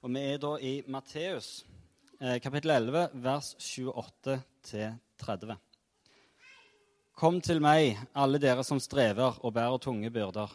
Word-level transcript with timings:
Og 0.00 0.08
vi 0.14 0.20
er 0.32 0.38
da 0.40 0.54
i 0.64 0.78
Matteus, 0.88 1.66
eh, 2.20 2.38
kapittel 2.40 2.70
11, 2.72 3.10
vers 3.20 3.50
28-30. 3.60 5.58
Kom 7.12 7.40
til 7.44 7.60
meg, 7.60 7.98
alle 8.16 8.38
dere 8.40 8.64
som 8.64 8.80
strever 8.80 9.36
og 9.44 9.52
bærer 9.52 9.76
tunge 9.76 10.08
byrder, 10.08 10.48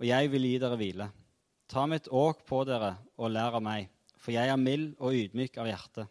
og 0.00 0.06
jeg 0.08 0.30
vil 0.32 0.46
gi 0.48 0.54
dere 0.62 0.78
hvile. 0.80 1.10
Ta 1.68 1.84
mitt 1.84 2.08
åk 2.08 2.40
på 2.48 2.62
dere 2.64 2.94
og 3.18 3.28
lær 3.34 3.58
av 3.58 3.62
meg, 3.62 3.90
for 4.16 4.32
jeg 4.32 4.48
er 4.48 4.56
mild 4.56 4.94
og 4.96 5.12
ydmyk 5.12 5.60
av 5.60 5.68
hjerte. 5.68 6.06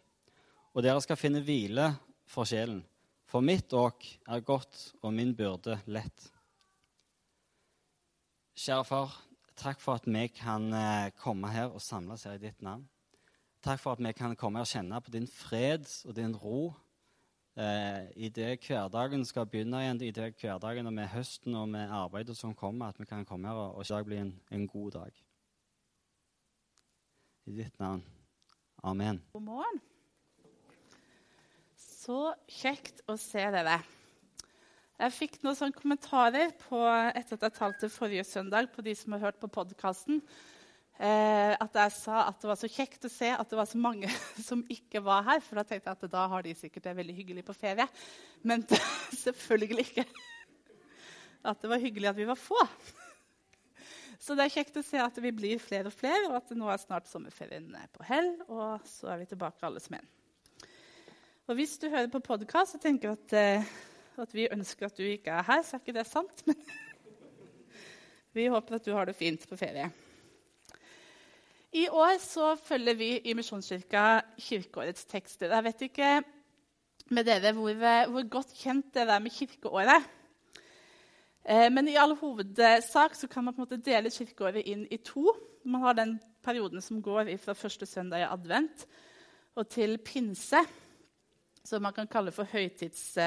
Og 0.70 0.86
dere 0.86 1.02
skal 1.02 1.18
finne 1.18 1.42
hvile 1.42 1.88
for 2.30 2.46
sjelen, 2.46 2.84
for 3.26 3.42
mitt 3.42 3.74
åk 3.74 4.06
er 4.28 4.46
godt 4.46 4.92
og 5.02 5.10
min 5.12 5.34
byrde 5.34 5.80
lett. 5.90 6.30
Kjære 8.54 8.86
far, 8.86 9.18
takk 9.60 9.80
for 9.80 10.00
at 10.00 10.06
vi 10.08 10.26
kan 10.32 10.72
eh, 10.72 11.10
komme 11.20 11.50
her 11.52 11.68
og 11.68 11.82
samles 11.84 12.24
her 12.24 12.38
i 12.38 12.42
ditt 12.42 12.62
navn. 12.64 12.86
Takk 13.64 13.80
for 13.82 13.92
at 13.92 14.00
vi 14.00 14.12
kan 14.16 14.36
komme 14.40 14.60
her 14.60 14.64
og 14.64 14.72
kjenne 14.72 15.00
på 15.04 15.12
din 15.12 15.28
fred 15.28 15.84
og 16.08 16.16
din 16.16 16.32
ro 16.36 16.70
eh, 17.60 18.08
det 18.32 18.54
hverdagen 18.64 19.24
skal 19.28 19.48
begynne 19.50 19.82
igjen, 19.84 20.00
i 20.02 20.14
det 20.16 20.32
hverdagen 20.40 20.88
og 20.88 20.96
med 20.96 21.12
høsten 21.12 21.58
og 21.60 21.68
med 21.68 21.92
arbeidet 21.92 22.38
som 22.38 22.54
kommer, 22.56 22.88
at 22.88 23.00
vi 23.00 23.08
kan 23.10 23.26
komme 23.28 23.48
her 23.48 23.60
og, 23.60 23.84
dag 23.84 24.04
bli 24.08 24.22
en, 24.22 24.34
en 24.50 24.66
god 24.68 24.90
dag. 24.96 25.22
I 27.46 27.56
ditt 27.60 27.78
navn. 27.80 28.04
Amen. 28.82 29.20
God 29.32 29.44
morgen. 29.44 29.80
Så 31.76 32.30
kjekt 32.48 33.02
å 33.10 33.18
se 33.20 33.44
dere. 33.52 33.80
Jeg 35.00 35.14
fikk 35.16 35.36
noen 35.40 35.56
sånne 35.56 35.72
kommentarer 35.72 36.50
på, 36.60 36.78
etter 37.16 37.38
at 37.38 37.44
jeg 37.46 37.56
talte 37.56 37.88
forrige 37.88 38.24
søndag 38.28 38.66
på 38.74 38.82
de 38.84 38.92
som 38.98 39.14
har 39.14 39.22
hørt 39.30 39.38
på 39.40 39.48
podkasten. 39.48 40.18
Eh, 41.00 41.54
at 41.56 41.78
jeg 41.80 41.94
sa 41.96 42.26
at 42.26 42.42
det 42.42 42.50
var 42.50 42.58
så 42.60 42.68
kjekt 42.68 43.06
å 43.08 43.12
se 43.12 43.30
at 43.32 43.48
det 43.48 43.56
var 43.56 43.70
så 43.70 43.80
mange 43.80 44.10
som 44.48 44.60
ikke 44.68 45.00
var 45.06 45.24
her. 45.24 45.40
For 45.46 45.56
da 45.56 45.64
tenkte 45.64 45.88
jeg 45.88 45.96
at 45.96 46.12
da 46.12 46.26
har 46.34 46.44
de 46.44 46.52
sikkert 46.58 46.84
det 46.84 46.96
veldig 47.00 47.16
hyggelig 47.16 47.46
på 47.48 47.56
ferie. 47.56 47.88
Men 48.44 48.66
selvfølgelig 49.24 49.88
ikke. 49.88 50.08
At 51.48 51.64
det 51.64 51.72
var 51.72 51.80
hyggelig 51.80 52.12
at 52.12 52.20
vi 52.20 52.28
var 52.28 52.42
få. 52.44 52.60
Så 54.20 54.36
det 54.36 54.44
er 54.44 54.56
kjekt 54.58 54.76
å 54.76 54.84
se 54.84 55.00
at 55.00 55.16
vi 55.24 55.32
blir 55.32 55.62
flere 55.64 55.88
og 55.88 55.96
flere, 55.96 56.26
og 56.28 56.42
at 56.42 56.52
nå 56.52 56.68
er 56.68 56.82
snart 56.82 57.08
sommerferien 57.08 57.72
på 57.96 58.04
hell. 58.04 58.34
Og 58.52 58.84
så 58.84 59.14
er 59.14 59.22
vi 59.22 59.32
tilbake 59.32 59.64
alle 59.64 59.80
som 59.80 59.96
en. 59.96 60.16
Og 61.48 61.56
hvis 61.56 61.78
du 61.80 61.88
hører 61.88 62.12
på 62.12 62.20
podkast 62.20 62.76
og 62.76 62.84
tenker 62.84 63.16
at 63.16 63.32
eh, 63.32 63.78
at 64.18 64.34
vi 64.34 64.48
ønsker 64.50 64.86
at 64.86 64.98
du 64.98 65.02
ikke 65.06 65.30
er 65.30 65.46
her, 65.46 65.62
så 65.62 65.76
er 65.76 65.82
ikke 65.84 65.98
det 65.98 66.06
sant. 66.08 66.42
Men 66.46 66.56
vi 68.32 68.46
håper 68.50 68.78
at 68.78 68.86
du 68.86 68.92
har 68.94 69.08
det 69.08 69.16
fint 69.18 69.46
på 69.48 69.56
ferie. 69.58 69.90
I 71.72 71.86
år 71.88 72.16
så 72.18 72.56
følger 72.58 72.94
vi 72.98 73.10
i 73.30 73.34
Misjonskirka 73.34 74.20
kirkeårets 74.38 75.04
tekster. 75.06 75.52
Jeg 75.54 75.64
vet 75.64 75.84
ikke 75.86 76.08
med 77.10 77.26
dere 77.26 77.52
hvor, 77.54 77.74
hvor 78.10 78.26
godt 78.30 78.54
kjent 78.58 78.90
dere 78.94 79.14
er 79.18 79.22
med 79.22 79.34
kirkeåret. 79.34 80.08
Eh, 81.44 81.68
men 81.70 81.88
i 81.88 81.98
all 81.98 82.16
hovedsak 82.18 83.14
så 83.14 83.30
kan 83.30 83.44
man 83.44 83.54
på 83.54 83.62
en 83.62 83.68
måte 83.68 83.82
dele 83.86 84.10
kirkeåret 84.10 84.66
inn 84.66 84.86
i 84.90 84.98
to. 84.98 85.30
Man 85.64 85.82
har 85.86 85.98
den 85.98 86.18
perioden 86.42 86.82
som 86.82 87.02
går 87.02 87.36
fra 87.38 87.54
første 87.54 87.86
søndag 87.86 88.24
i 88.24 88.30
advent 88.30 88.86
og 89.58 89.68
til 89.68 89.98
pinse, 89.98 90.58
som 91.64 91.82
man 91.82 91.94
kan 91.94 92.08
kalle 92.10 92.32
for 92.32 92.48
høytids 92.50 93.18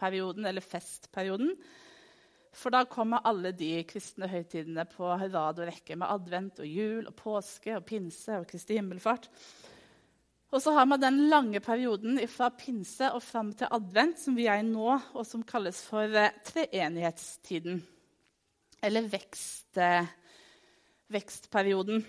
perioden, 0.00 0.48
eller 0.48 0.64
festperioden. 0.64 1.54
For 2.56 2.74
da 2.74 2.82
kommer 2.90 3.22
alle 3.28 3.52
de 3.54 3.84
kristne 3.86 4.26
høytidene 4.30 4.84
på 4.90 5.06
rad 5.06 5.36
og 5.36 5.66
rekke 5.68 5.96
med 6.00 6.10
advent 6.10 6.62
og 6.62 6.66
jul 6.66 7.04
og 7.06 7.14
påske 7.18 7.76
og 7.76 7.84
pinse 7.86 8.40
og 8.40 8.48
Kristi 8.50 8.78
himmelfart. 8.78 9.28
Og 10.50 10.58
så 10.58 10.72
har 10.74 10.86
man 10.90 10.98
den 10.98 11.28
lange 11.30 11.60
perioden 11.62 12.18
fra 12.28 12.48
pinse 12.50 13.06
og 13.14 13.22
fram 13.22 13.52
til 13.54 13.70
advent, 13.70 14.18
som 14.18 14.34
vi 14.34 14.48
er 14.50 14.58
i 14.58 14.66
nå, 14.66 14.96
og 15.14 15.26
som 15.26 15.44
kalles 15.46 15.78
for 15.86 16.10
eh, 16.10 16.32
treenighetstiden. 16.42 17.78
Eller 18.82 19.06
vekst, 19.12 19.78
eh, 19.78 20.10
vekstperioden. 21.14 22.02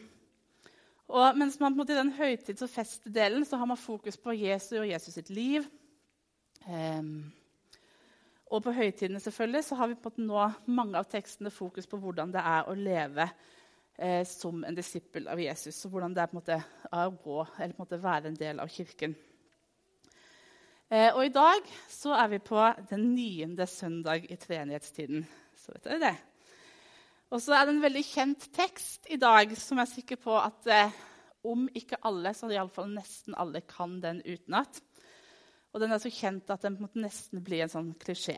Og 1.12 1.38
mens 1.38 1.60
man 1.60 1.76
på 1.76 1.76
en 1.76 1.84
måte, 1.84 1.94
I 1.94 2.00
den 2.00 2.16
høytids- 2.18 2.64
og 2.66 2.72
festdelen 2.72 3.46
så 3.46 3.60
har 3.62 3.70
man 3.70 3.78
fokus 3.78 4.18
på 4.18 4.34
Jesus 4.34 4.80
og 4.80 4.90
Jesus 4.90 5.14
sitt 5.14 5.30
liv. 5.30 5.68
Um, 6.66 7.32
og 8.52 8.64
på 8.66 8.74
høytidene 8.76 9.22
selvfølgelig, 9.24 9.64
så 9.64 9.78
har 9.80 9.88
vi 9.88 10.00
på 10.00 10.12
nå 10.20 10.44
mange 10.76 11.00
av 11.00 11.08
tekstene 11.10 11.52
fokus 11.54 11.88
på 11.88 12.00
hvordan 12.02 12.34
det 12.34 12.42
er 12.44 12.68
å 12.68 12.76
leve 12.76 13.28
eh, 13.96 14.26
som 14.28 14.66
en 14.68 14.76
disippel 14.76 15.30
av 15.32 15.40
Jesus. 15.40 15.78
Og 15.86 15.94
hvordan 15.94 16.16
det 16.16 16.24
er, 16.24 16.32
på 16.32 16.36
en 16.36 16.42
måte, 16.42 16.58
å 16.92 17.06
gå, 17.16 17.38
eller 17.58 17.76
på 17.78 17.80
en 17.80 17.86
måte 17.86 18.02
være 18.04 18.32
en 18.32 18.40
del 18.42 18.60
av 18.60 18.72
kirken. 18.72 19.16
Eh, 20.92 21.08
og 21.14 21.24
i 21.24 21.32
dag 21.32 21.72
så 21.88 22.18
er 22.20 22.34
vi 22.34 22.42
på 22.44 22.66
den 22.90 23.08
niende 23.16 23.68
søndag 23.72 24.28
i 24.28 24.36
treenighetstiden. 24.36 25.24
Så 25.56 25.72
vet 25.72 25.88
dere 25.88 26.04
det. 26.10 26.16
Og 27.32 27.40
så 27.40 27.56
er 27.56 27.64
det 27.64 27.78
en 27.78 27.86
veldig 27.86 28.04
kjent 28.04 28.50
tekst 28.52 29.08
i 29.08 29.16
dag 29.22 29.54
som 29.56 29.80
jeg 29.80 29.88
er 29.88 29.94
sikker 29.94 30.20
på 30.20 30.36
at 30.36 30.68
eh, 30.68 31.00
om 31.48 31.70
ikke 31.72 32.02
alle, 32.04 32.36
så 32.36 32.52
iallfall 32.52 32.92
nesten 32.92 33.38
alle 33.40 33.64
kan 33.64 33.96
den 34.04 34.20
utenat. 34.28 34.82
Og 35.72 35.80
den 35.80 35.94
er 35.94 36.02
så 36.04 36.12
kjent 36.12 36.50
at 36.52 36.66
den 36.66 36.76
nesten 37.00 37.40
bli 37.44 37.62
en 37.64 37.72
sånn 37.72 37.94
klisjé. 38.00 38.36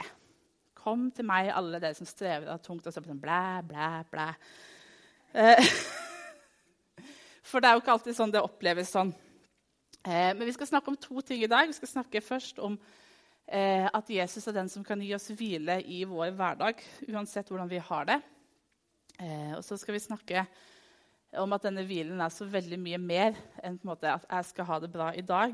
Kom 0.77 1.07
til 1.16 1.25
meg, 1.25 1.49
alle 1.49 1.79
dere 1.81 1.97
som 1.97 2.07
strever 2.07 2.51
av 2.53 2.61
tungt, 2.61 2.85
og 2.85 2.94
så 2.94 3.01
sånn 3.01 3.21
blæ, 3.21 3.63
blæ, 3.66 3.88
blæ. 4.11 4.27
Eh, 5.33 5.69
for 7.49 7.63
det 7.63 7.69
er 7.69 7.77
jo 7.77 7.81
ikke 7.81 7.95
alltid 7.95 8.17
sånn 8.17 8.33
det 8.33 8.43
oppleves 8.43 8.91
sånn. 8.93 9.13
Eh, 10.03 10.29
men 10.35 10.43
vi 10.45 10.53
skal 10.53 10.69
snakke 10.69 10.93
om 10.93 10.99
to 10.99 11.23
ting 11.25 11.41
i 11.41 11.49
dag. 11.49 11.72
Vi 11.72 11.77
skal 11.79 11.91
snakke 11.95 12.22
først 12.22 12.61
om 12.61 12.77
eh, 13.47 13.88
at 13.88 14.13
Jesus 14.13 14.45
er 14.51 14.59
den 14.59 14.69
som 14.69 14.85
kan 14.85 15.01
gi 15.01 15.16
oss 15.17 15.31
hvile 15.33 15.79
i 15.81 16.03
vår 16.05 16.35
hverdag, 16.38 16.85
uansett 17.09 17.49
hvordan 17.49 17.72
vi 17.72 17.81
har 17.81 18.11
det. 18.11 18.22
Og 19.23 19.61
så 19.61 19.77
skal 19.77 19.93
vi 19.93 19.99
snakke 20.01 20.41
om 21.39 21.53
at 21.55 21.63
denne 21.63 21.83
hvilen 21.85 22.19
er 22.19 22.31
så 22.33 22.47
veldig 22.49 22.79
mye 22.81 22.97
mer 22.99 23.38
enn 23.61 23.77
en 23.77 23.91
at 23.93 24.25
jeg 24.25 24.47
skal 24.49 24.67
ha 24.67 24.79
det 24.81 24.89
bra 24.91 25.11
i 25.13 25.22
dag, 25.23 25.53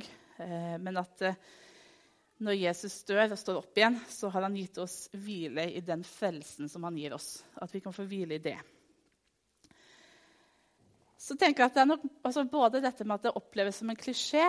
men 0.80 0.98
at 0.98 1.26
når 2.40 2.56
Jesus 2.56 3.02
dør 3.08 3.34
og 3.34 3.40
står 3.40 3.60
opp 3.60 3.78
igjen, 3.78 3.98
så 4.08 4.30
har 4.32 4.46
han 4.48 4.56
gitt 4.56 4.78
oss 4.80 5.10
hvile 5.12 5.66
i 5.76 5.82
den 5.84 6.06
frelsen 6.08 6.70
som 6.72 6.86
han 6.88 6.98
gir 7.00 7.16
oss. 7.18 7.42
At 7.60 7.74
vi 7.76 7.82
kan 7.84 7.96
få 7.96 8.06
hvile 8.08 8.38
i 8.38 8.44
det. 8.44 8.58
Så 11.20 11.36
tenker 11.36 11.66
jeg 11.66 11.72
at 11.72 11.76
det 11.76 11.84
er 11.84 11.90
nok, 11.90 12.06
altså 12.24 12.46
Både 12.48 12.80
dette 12.84 13.04
med 13.04 13.20
at 13.20 13.28
det 13.28 13.36
oppleves 13.36 13.82
som 13.82 13.92
en 13.92 14.00
klisjé, 14.00 14.46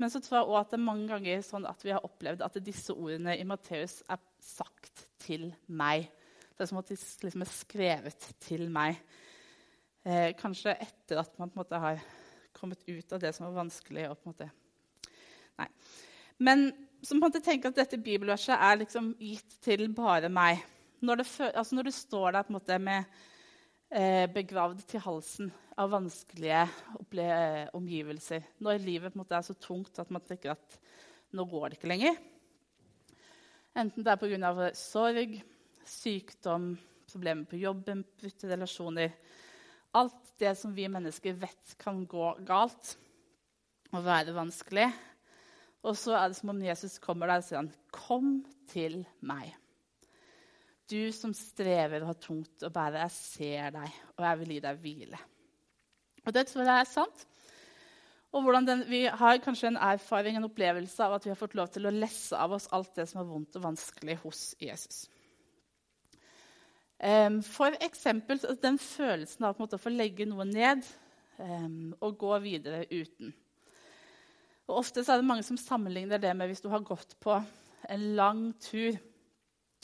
men 0.00 0.10
så 0.10 0.22
tror 0.24 0.38
jeg 0.38 0.46
også 0.48 0.60
at 0.62 0.72
det 0.72 0.78
er 0.78 0.86
mange 0.86 1.08
ganger 1.10 1.42
sånn 1.44 1.66
at 1.68 1.84
vi 1.84 1.92
har 1.94 2.06
opplevd 2.06 2.42
at 2.42 2.56
disse 2.64 2.96
ordene 2.96 3.36
i 3.38 3.44
Matteus 3.46 4.00
er 4.10 4.22
sagt 4.42 5.04
til 5.22 5.50
meg. 5.68 6.08
Det 6.54 6.64
er 6.64 6.70
som 6.70 6.80
at 6.80 6.90
de 6.90 6.96
liksom 6.96 7.44
er 7.44 7.52
skrevet 7.52 8.26
til 8.42 8.66
meg. 8.72 8.98
Eh, 10.04 10.32
kanskje 10.38 10.74
etter 10.74 11.20
at 11.22 11.36
man 11.38 11.52
på 11.52 11.58
en 11.58 11.62
måte 11.62 11.80
har 11.82 12.02
kommet 12.56 12.82
ut 12.88 13.14
av 13.14 13.20
det 13.22 13.34
som 13.36 13.46
var 13.48 13.60
vanskelig. 13.60 14.08
og 14.08 14.18
på 14.18 14.28
en 14.28 14.34
måte... 14.34 14.50
Nei. 15.60 15.68
Men 16.42 16.66
som 17.04 17.20
måtte 17.20 17.42
tenke 17.44 17.68
at 17.68 17.76
dette 17.76 18.00
bibelverset 18.00 18.56
er 18.56 18.80
liksom 18.80 19.12
gitt 19.20 19.58
til 19.64 19.86
bare 19.94 20.30
meg. 20.32 20.62
Når, 21.04 21.20
det, 21.20 21.26
altså 21.52 21.76
når 21.76 21.88
du 21.88 21.94
står 21.94 22.36
der 22.36 22.52
måte 22.54 22.78
med 22.80 23.04
eh, 23.92 24.24
begravd 24.32 24.84
til 24.88 25.02
halsen 25.04 25.50
av 25.76 25.90
vanskelige 25.92 26.62
omgivelser, 27.74 28.46
når 28.62 28.84
livet 28.84 29.18
måte 29.18 29.36
er 29.36 29.44
så 29.44 29.56
tungt 29.58 29.98
at 30.00 30.12
man 30.14 30.24
tenker 30.24 30.54
at 30.54 30.78
nå 31.34 31.44
går 31.50 31.72
det 31.72 31.80
ikke 31.80 31.90
lenger 31.90 32.20
Enten 33.74 34.04
det 34.06 34.12
er 34.12 34.20
pga. 34.20 34.68
sorg, 34.78 35.32
sykdom, 35.82 36.76
problemer 37.10 37.48
på 37.50 37.58
jobben, 37.58 38.04
brutte 38.20 38.46
relasjoner 38.46 39.16
Alt 39.98 40.30
det 40.38 40.52
som 40.58 40.70
vi 40.74 40.86
mennesker 40.90 41.34
vet 41.38 41.74
kan 41.78 42.04
gå 42.06 42.28
galt 42.46 42.94
og 43.94 44.06
være 44.06 44.34
vanskelig 44.34 44.86
og 45.84 45.98
så 46.00 46.16
er 46.16 46.30
det 46.30 46.38
som 46.38 46.54
om 46.54 46.62
Jesus 46.64 46.96
kommer 47.02 47.28
der 47.28 47.42
og 47.42 47.44
sier 47.44 47.60
han, 47.60 47.72
'Kom 47.92 48.44
til 48.68 49.04
meg.' 49.20 49.54
Du 50.90 51.12
som 51.12 51.32
strever 51.32 52.02
og 52.02 52.06
har 52.06 52.20
tungt 52.20 52.62
å 52.62 52.68
bære, 52.68 53.00
jeg 53.00 53.10
ser 53.10 53.70
deg, 53.70 53.92
og 54.18 54.24
jeg 54.24 54.38
vil 54.38 54.48
gi 54.48 54.60
deg 54.60 54.80
hvile. 54.82 55.18
Og 56.26 56.34
det 56.34 56.46
tror 56.46 56.62
jeg 56.62 56.80
er 56.80 56.84
sant. 56.84 57.26
Og 58.34 58.66
den, 58.66 58.84
Vi 58.90 59.04
har 59.06 59.38
kanskje 59.38 59.68
en 59.68 59.76
erfaring 59.76 60.36
en 60.36 60.44
opplevelse 60.44 61.04
av 61.04 61.14
at 61.14 61.24
vi 61.24 61.30
har 61.30 61.38
fått 61.38 61.54
lov 61.54 61.68
til 61.68 61.86
å 61.86 61.90
lesse 61.94 62.36
av 62.36 62.52
oss 62.52 62.68
alt 62.72 62.94
det 62.96 63.08
som 63.08 63.20
er 63.20 63.28
vondt 63.30 63.56
og 63.56 63.62
vanskelig 63.62 64.16
hos 64.24 64.54
Jesus. 64.60 65.08
Um, 66.98 67.42
for 67.42 67.74
eksempel 67.80 68.40
den 68.62 68.78
følelsen 68.78 69.44
av 69.44 69.60
å 69.60 69.78
få 69.78 69.90
legge 69.92 70.26
noe 70.26 70.44
ned 70.44 70.84
um, 71.38 71.94
og 72.00 72.18
gå 72.18 72.38
videre 72.38 72.86
uten. 72.90 73.34
Og 74.68 74.78
Ofte 74.80 75.02
er 75.04 75.20
det 75.20 75.28
mange 75.28 75.44
som 75.44 75.60
sammenligner 75.60 76.20
det 76.20 76.32
med 76.36 76.48
hvis 76.48 76.64
du 76.64 76.70
har 76.72 76.84
gått 76.86 77.16
på 77.20 77.36
en 77.92 78.04
lang 78.16 78.46
tur 78.64 78.96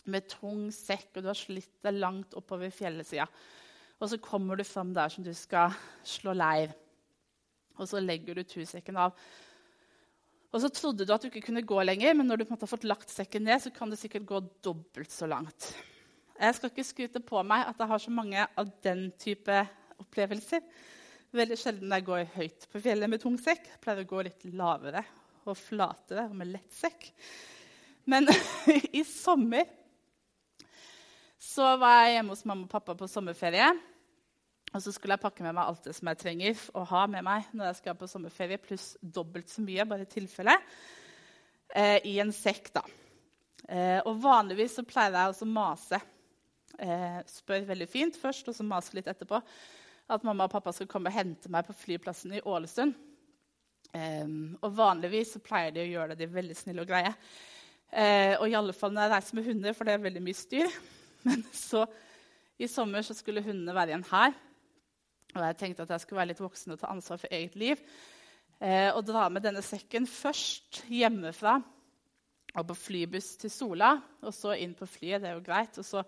med 0.09 0.29
tung 0.33 0.71
sekk, 0.73 1.11
og 1.17 1.25
du 1.25 1.29
har 1.29 1.37
slitt 1.37 1.75
deg 1.85 1.99
langt 2.01 2.37
oppover 2.39 2.73
fjellsida. 2.73 3.27
Og 4.01 4.09
så 4.09 4.17
kommer 4.25 4.57
du 4.57 4.65
fram 4.65 4.95
der 4.97 5.13
som 5.13 5.25
du 5.25 5.33
skal 5.37 5.75
slå 6.09 6.33
leir. 6.33 6.73
Og 7.77 7.89
så 7.89 8.01
legger 8.01 8.37
du 8.37 8.45
tursekken 8.49 8.97
av. 9.01 9.13
Og 10.51 10.63
så 10.65 10.71
trodde 10.73 11.05
du 11.07 11.13
at 11.15 11.23
du 11.23 11.29
ikke 11.29 11.45
kunne 11.51 11.63
gå 11.63 11.83
lenger, 11.85 12.17
men 12.17 12.27
når 12.27 12.41
du 12.41 12.47
har 12.49 12.71
fått 12.71 12.89
lagt 12.89 13.13
sekken 13.13 13.45
ned, 13.47 13.61
så 13.63 13.71
kan 13.75 13.93
du 13.93 13.99
sikkert 14.01 14.27
gå 14.27 14.41
dobbelt 14.65 15.13
så 15.13 15.29
langt. 15.31 15.75
Jeg 16.41 16.57
skal 16.57 16.73
ikke 16.73 16.89
skryte 16.89 17.21
på 17.23 17.43
meg 17.45 17.69
at 17.69 17.79
jeg 17.79 17.93
har 17.93 18.01
så 18.01 18.13
mange 18.17 18.47
av 18.59 18.73
den 18.83 19.11
type 19.21 19.61
opplevelser. 20.01 20.65
Veldig 21.31 21.57
sjelden 21.61 21.93
jeg 21.95 22.03
går 22.09 22.25
høyt 22.35 22.65
på 22.73 22.81
fjellet 22.83 23.11
med 23.11 23.21
tung 23.23 23.37
sekk. 23.39 23.69
Jeg 23.71 23.79
pleier 23.85 24.03
å 24.03 24.09
gå 24.11 24.23
litt 24.27 24.49
lavere 24.51 25.05
og 25.47 25.55
flatere 25.55 26.25
og 26.27 26.35
med 26.41 26.51
lett 26.51 26.75
sekk. 26.75 27.07
Men 28.11 28.27
i 28.99 29.05
sommer 29.07 29.69
så 31.39 31.77
var 31.79 32.03
jeg 32.03 32.17
hjemme 32.17 32.35
hos 32.35 32.43
mamma 32.51 32.67
og 32.67 32.73
pappa 32.73 32.99
på 32.99 33.07
sommerferie. 33.11 33.71
Og 34.75 34.83
så 34.83 34.91
skulle 34.95 35.15
jeg 35.15 35.23
pakke 35.23 35.47
med 35.47 35.55
meg 35.55 35.71
alt 35.71 35.87
det 35.87 35.95
som 35.95 36.11
jeg 36.11 36.19
trenger 36.19 36.67
å 36.75 36.83
ha 36.91 37.07
med 37.11 37.27
meg 37.27 37.55
når 37.55 37.71
jeg 37.71 37.79
skal 37.79 37.99
på 38.01 38.11
sommerferie, 38.11 38.59
pluss 38.63 38.93
dobbelt 39.01 39.51
så 39.51 39.63
mye, 39.63 39.87
bare 39.87 40.07
i 40.07 40.11
tilfelle, 40.11 40.57
eh, 41.75 41.99
i 42.11 42.19
en 42.23 42.35
sekk. 42.35 42.73
da. 42.75 42.83
Eh, 43.71 44.01
og 44.03 44.19
vanligvis 44.19 44.81
så 44.81 44.87
pleier 44.87 45.15
jeg 45.15 45.37
også 45.37 45.47
å 45.47 45.55
mase. 45.55 46.03
Eh, 46.75 47.21
spør 47.39 47.71
veldig 47.71 47.89
fint 47.91 48.19
først, 48.19 48.51
og 48.51 48.59
så 48.59 48.67
mase 48.67 48.99
litt 48.99 49.11
etterpå. 49.11 49.39
At 50.11 50.27
mamma 50.27 50.49
og 50.49 50.53
pappa 50.53 50.73
skulle 50.75 50.91
komme 50.91 51.11
og 51.13 51.15
hente 51.15 51.51
meg 51.53 51.69
på 51.69 51.77
flyplassen 51.77 52.35
i 52.35 52.43
Ålesund. 52.43 52.97
Um, 53.91 54.59
og 54.63 54.75
vanligvis 54.79 55.35
så 55.35 55.41
pleier 55.43 55.73
de 55.75 55.83
å 55.83 55.91
gjøre 55.91 56.13
det. 56.13 56.21
De 56.21 56.29
er 56.29 56.37
veldig 56.37 56.57
snille 56.59 56.85
og 56.85 56.91
greie. 56.91 57.11
Uh, 57.91 58.37
og 58.39 58.47
i 58.47 58.55
alle 58.59 58.75
fall 58.75 58.95
når 58.95 59.07
jeg 59.07 59.13
reiser 59.15 59.39
med 59.39 59.49
hunder, 59.51 59.75
for 59.75 59.87
det 59.87 59.95
er 59.95 60.05
veldig 60.05 60.23
mye 60.27 60.39
styr. 60.39 60.79
Men 61.27 61.43
så 61.55 61.85
i 62.61 62.69
sommer 62.71 63.07
så 63.07 63.17
skulle 63.17 63.43
hundene 63.45 63.75
være 63.75 63.95
igjen 63.95 64.09
her. 64.11 64.35
Og 65.35 65.45
jeg 65.47 65.59
tenkte 65.61 65.87
at 65.87 65.95
jeg 65.95 66.05
skulle 66.05 66.21
være 66.21 66.33
litt 66.33 66.43
voksen 66.43 66.75
og 66.75 66.81
ta 66.81 66.91
ansvar 66.91 67.21
for 67.23 67.35
eget 67.35 67.55
liv. 67.59 67.83
Eh, 68.61 68.91
og 68.93 69.07
dra 69.09 69.29
med 69.33 69.47
denne 69.47 69.63
sekken 69.65 70.09
først 70.11 70.83
hjemmefra 70.91 71.55
og 72.51 72.67
på 72.69 72.77
flybuss 72.77 73.37
til 73.41 73.53
Sola. 73.55 73.95
Og 74.27 74.35
så 74.35 74.57
inn 74.59 74.75
på 74.77 74.89
flyet. 74.91 75.23
Det 75.23 75.31
er 75.31 75.39
jo 75.39 75.47
greit. 75.47 75.79
Og 75.81 75.87
så 75.87 76.03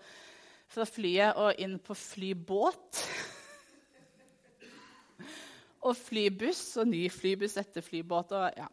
fra 0.73 0.87
flyet 0.89 1.39
og 1.41 1.61
inn 1.63 1.79
på 1.85 1.97
flybåt. 1.97 3.03
Og 5.83 5.97
flybuss 5.99 6.77
og 6.81 6.91
ny 6.91 7.07
flybuss 7.13 7.59
etter 7.61 7.85
flybåt. 7.85 8.33
og 8.33 8.59
ja. 8.59 8.69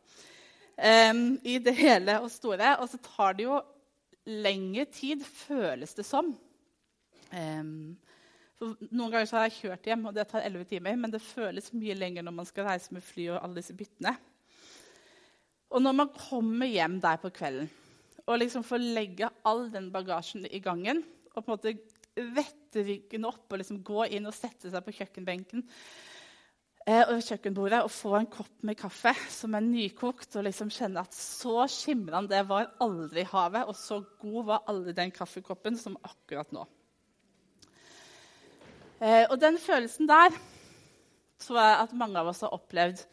Um, 0.79 1.39
I 1.44 1.57
det 1.59 1.75
hele 1.75 2.19
og 2.23 2.29
store. 2.31 2.75
Og 2.79 2.89
så 2.91 3.00
tar 3.03 3.35
det 3.38 3.47
jo 3.47 3.59
lengre 4.29 4.85
tid, 4.94 5.25
føles 5.25 5.95
det 5.97 6.06
som. 6.07 6.31
Um, 7.33 7.97
noen 8.59 9.11
ganger 9.11 9.29
har 9.38 9.47
jeg 9.47 9.57
kjørt 9.59 9.85
hjem, 9.88 10.07
og 10.09 10.15
det 10.15 10.27
tar 10.29 10.45
11 10.45 10.69
timer. 10.69 10.97
Men 11.00 11.11
det 11.11 11.23
føles 11.25 11.73
mye 11.73 11.97
lenger 11.97 12.25
når 12.25 12.38
man 12.41 12.50
skal 12.50 12.69
reise 12.69 12.94
med 12.95 13.06
fly 13.06 13.29
og 13.33 13.41
alle 13.41 13.61
disse 13.61 13.75
byttene. 13.75 14.15
Og 15.69 15.83
når 15.83 15.94
man 15.97 16.11
kommer 16.15 16.69
hjem 16.69 16.97
der 17.01 17.21
på 17.21 17.31
kvelden 17.33 17.69
og 18.29 18.38
liksom 18.38 18.65
får 18.65 18.81
legge 18.81 19.29
all 19.47 19.67
den 19.73 19.89
bagasjen 19.94 20.45
i 20.45 20.61
gangen 20.61 21.01
og 21.33 21.41
på 21.41 21.47
en 21.47 21.56
måte 21.56 21.73
vette 22.35 22.83
ryggen 22.85 23.25
opp 23.29 23.50
og 23.50 23.61
liksom 23.61 23.81
gå 23.85 24.06
inn 24.13 24.27
og 24.29 24.35
sette 24.35 24.69
seg 24.69 24.85
på 24.85 24.94
kjøkkenbenken 25.00 25.63
eh, 26.89 27.03
og 27.06 27.21
kjøkkenbordet 27.21 27.83
og 27.86 27.94
få 27.94 28.15
en 28.18 28.30
kopp 28.31 28.65
med 28.65 28.77
kaffe 28.80 29.13
som 29.30 29.56
er 29.57 29.65
nykokt, 29.65 30.33
og 30.36 30.47
liksom 30.47 30.71
kjenne 30.74 31.03
at 31.06 31.15
så 31.15 31.68
skimrende 31.69 32.33
det 32.33 32.44
var 32.50 32.71
aldri 32.83 33.25
havet, 33.30 33.69
og 33.69 33.77
så 33.77 34.01
god 34.21 34.51
var 34.51 34.68
aldri 34.71 34.95
den 34.97 35.13
kaffekoppen 35.13 35.77
som 35.80 35.97
akkurat 36.01 36.51
nå. 36.56 36.65
Eh, 39.00 39.25
og 39.30 39.38
den 39.39 39.59
følelsen 39.62 40.09
der 40.09 40.33
tror 41.39 41.62
jeg 41.62 41.75
at 41.86 41.95
mange 41.95 42.19
av 42.19 42.27
oss 42.33 42.41
har 42.44 42.51
opplevd 42.56 43.06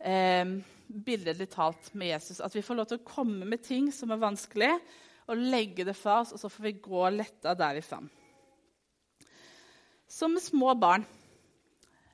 eh, 0.00 0.54
billedlig 0.92 1.50
talt 1.52 1.90
med 1.92 2.14
Jesus. 2.14 2.40
At 2.40 2.54
vi 2.56 2.64
får 2.64 2.78
lov 2.78 2.88
til 2.88 3.00
å 3.00 3.06
komme 3.06 3.48
med 3.48 3.64
ting 3.64 3.90
som 3.92 4.12
er 4.12 4.22
vanskelig, 4.22 4.72
og 5.30 5.38
legge 5.38 5.84
det 5.86 5.94
fra 5.96 6.20
oss, 6.22 6.32
og 6.34 6.40
så 6.40 6.50
får 6.50 6.64
vi 6.66 6.78
gå 6.82 7.02
letta 7.14 7.54
derifra. 7.56 8.00
Som 10.10 10.34
små 10.42 10.74
barn. 10.76 11.06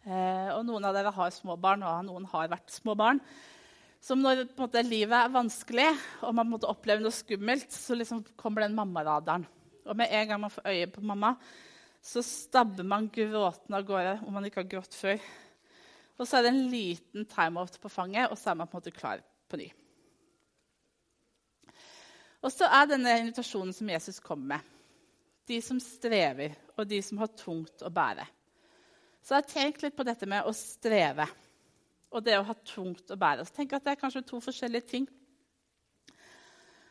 Eh, 0.08 0.50
og 0.54 0.64
noen 0.64 0.86
av 0.88 0.96
dere 0.96 1.12
har 1.12 1.32
små 1.34 1.58
barn, 1.60 1.84
og 1.84 2.06
noen 2.06 2.26
har 2.32 2.48
vært 2.48 2.72
små 2.72 2.94
barn. 2.96 3.20
Som 4.00 4.22
når 4.22 4.46
måte, 4.56 4.80
livet 4.86 5.16
er 5.18 5.32
vanskelig 5.34 5.88
og 6.22 6.36
man 6.38 6.48
måtte 6.48 6.68
oppleve 6.70 7.02
noe 7.02 7.12
skummelt, 7.12 7.72
så 7.74 7.96
liksom 7.98 8.22
kommer 8.38 8.64
den 8.64 8.76
mammaradaren. 8.78 9.44
Og 9.88 9.96
med 9.98 10.12
en 10.14 10.30
gang 10.30 10.40
man 10.40 10.54
får 10.54 10.70
øye 10.70 10.86
på 10.94 11.02
mamma, 11.04 11.34
så 12.00 12.22
stabber 12.24 12.86
man 12.86 13.10
gråtende 13.12 13.80
av 13.80 13.84
gårde 13.88 14.14
om 14.24 14.32
man 14.38 14.46
ikke 14.46 14.62
har 14.62 14.70
grått 14.70 14.96
før. 14.96 15.18
Og 16.18 16.24
så 16.26 16.38
er 16.38 16.46
det 16.46 16.54
en 16.54 16.70
liten 16.70 17.28
timeout 17.28 17.76
på 17.82 17.90
fanget, 17.92 18.30
og 18.30 18.38
så 18.38 18.52
er 18.52 18.58
man 18.60 18.70
på 18.70 18.78
en 18.78 18.80
måte 18.80 18.94
klar 18.94 19.20
på 19.50 19.60
ny. 19.60 19.68
Og 22.38 22.54
så 22.54 22.70
er 22.70 22.88
denne 22.88 23.18
invitasjonen 23.18 23.74
som 23.74 23.90
Jesus 23.90 24.22
kommer 24.22 24.54
med. 24.54 24.74
De 25.48 25.60
som 25.64 25.80
strever, 25.82 26.54
og 26.78 26.86
de 26.86 27.02
som 27.02 27.18
har 27.20 27.34
tungt 27.34 27.82
å 27.82 27.90
bære. 27.90 28.26
Så 29.22 29.34
jeg 29.34 29.42
har 29.44 29.50
tenkt 29.50 29.84
litt 29.84 29.96
på 29.96 30.06
dette 30.06 30.26
med 30.30 30.46
å 30.46 30.54
streve 30.56 31.26
og 32.08 32.24
det 32.24 32.38
å 32.38 32.46
ha 32.48 32.56
tungt 32.64 33.10
å 33.12 33.18
bære. 33.20 33.44
Så 33.44 33.56
tenk 33.58 33.74
at 33.76 33.84
Det 33.84 33.92
er 33.92 34.00
kanskje 34.00 34.24
to 34.26 34.40
forskjellige 34.40 34.88
ting. 34.88 35.08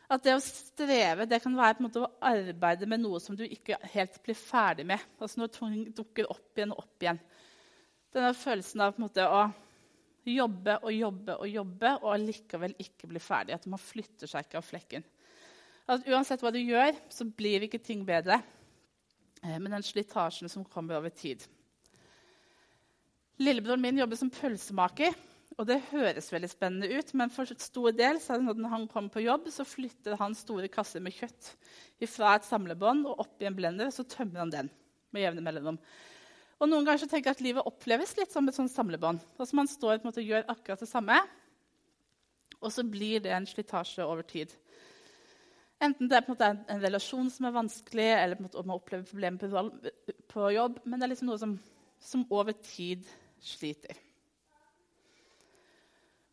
At 0.08 0.22
det 0.24 0.36
å 0.36 0.40
streve 0.40 1.26
det 1.28 1.40
kan 1.42 1.56
være 1.56 1.76
på 1.76 1.82
en 1.82 1.88
måte 1.88 2.04
å 2.04 2.12
arbeide 2.24 2.86
med 2.88 3.02
noe 3.02 3.18
som 3.20 3.36
du 3.36 3.42
ikke 3.44 3.76
helt 3.92 4.22
blir 4.24 4.38
ferdig 4.38 4.86
med. 4.88 5.02
Altså 5.20 5.42
Når 5.42 5.50
ting 5.56 5.80
dukker 5.92 6.30
opp 6.32 6.56
igjen 6.56 6.72
og 6.72 6.84
opp 6.84 7.04
igjen. 7.04 7.20
Denne 8.14 8.32
følelsen 8.32 8.80
av 8.80 8.94
på 8.94 9.02
en 9.02 9.08
måte 9.08 9.26
å 9.28 9.42
jobbe 10.28 10.78
og 10.82 10.92
jobbe 10.94 11.36
og 11.42 11.50
jobbe 11.50 11.92
og 12.00 12.08
allikevel 12.14 12.76
ikke 12.80 13.10
bli 13.10 13.20
ferdig. 13.20 13.58
At 13.58 13.68
man 13.68 13.82
flytter 13.82 14.30
seg 14.30 14.46
ikke 14.46 14.62
av 14.62 14.68
flekken. 14.68 15.04
At 15.88 16.08
Uansett 16.08 16.42
hva 16.44 16.52
du 16.52 16.60
gjør, 16.60 16.96
så 17.12 17.24
blir 17.28 17.64
ikke 17.64 17.80
ting 17.80 18.06
bedre. 18.08 18.40
Men 19.42 19.62
med 19.64 19.76
den 19.76 19.86
slitasjen 19.86 20.50
som 20.52 20.66
kommer 20.68 20.98
over 20.98 21.12
tid. 21.14 21.44
Lillebroren 23.38 23.82
min 23.82 24.00
jobber 24.00 24.18
som 24.18 24.30
pølsemaker. 24.34 25.14
Og 25.58 25.66
det 25.66 25.80
høres 25.90 26.28
veldig 26.30 26.48
spennende 26.52 26.88
ut, 26.92 27.08
men 27.18 27.32
for 27.34 27.50
stor 27.58 27.94
del 27.96 28.20
så 28.22 28.36
det 28.38 28.60
når 28.60 28.70
han 28.70 28.84
kommer 28.90 29.10
på 29.10 29.24
jobb, 29.24 29.48
så 29.50 29.66
flytter 29.66 30.18
han 30.20 30.36
store 30.38 30.68
kasser 30.70 31.02
med 31.02 31.16
kjøtt 31.16 31.48
fra 32.06 32.36
et 32.36 32.46
samlebånd 32.46 33.08
og 33.10 33.24
opp 33.24 33.42
i 33.42 33.48
en 33.48 33.56
blender, 33.56 33.90
og 33.90 33.96
så 33.96 34.06
tømmer 34.06 34.44
han 34.44 34.54
den 34.54 34.70
med 35.10 35.24
jevne 35.24 35.42
mellomrom. 35.42 35.80
Og 36.58 36.70
Noen 36.70 36.86
ganger 36.86 37.02
så 37.02 37.10
tenker 37.10 37.32
jeg 37.32 37.38
at 37.38 37.42
livet 37.42 37.66
oppleves 37.66 38.14
litt 38.18 38.30
som 38.34 38.46
et 38.46 38.54
sånt 38.54 38.70
samlebånd. 38.70 39.22
Altså 39.38 39.58
Man 39.58 39.70
står 39.70 39.98
og 40.06 40.22
gjør 40.22 40.46
akkurat 40.46 40.82
det 40.82 40.90
samme, 40.90 41.18
og 42.58 42.72
så 42.74 42.86
blir 42.86 43.22
det 43.22 43.34
en 43.34 43.46
slitasje 43.46 44.06
over 44.06 44.26
tid. 44.26 44.54
Enten 45.82 46.10
det 46.10 46.18
er 46.18 46.26
en, 46.48 46.64
en 46.70 46.82
relasjon 46.82 47.30
som 47.30 47.46
er 47.46 47.54
vanskelig, 47.54 48.10
eller 48.14 48.38
en 48.38 48.46
måte 48.46 48.62
man 48.62 48.78
opplever 48.78 49.06
problemer 49.06 49.38
på, 49.38 50.14
på 50.30 50.50
jobb. 50.54 50.80
Men 50.84 50.98
det 50.98 51.06
er 51.06 51.12
liksom 51.12 51.30
noe 51.30 51.38
som, 51.38 51.54
som 52.02 52.26
over 52.34 52.54
tid 52.66 53.06
sliter. 53.44 53.98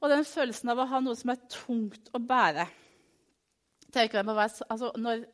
Og 0.03 0.11
den 0.11 0.25
følelsen 0.27 0.69
av 0.73 0.81
å 0.83 0.89
ha 0.89 0.99
noe 1.01 1.17
som 1.17 1.31
er 1.33 1.45
tungt 1.49 2.11
å 2.13 2.21
bære 2.21 2.67
tenker 3.95 4.19
jeg 4.19 4.27
må 4.27 4.35
være, 4.35 4.67
altså 4.69 4.91
Når 4.99 5.25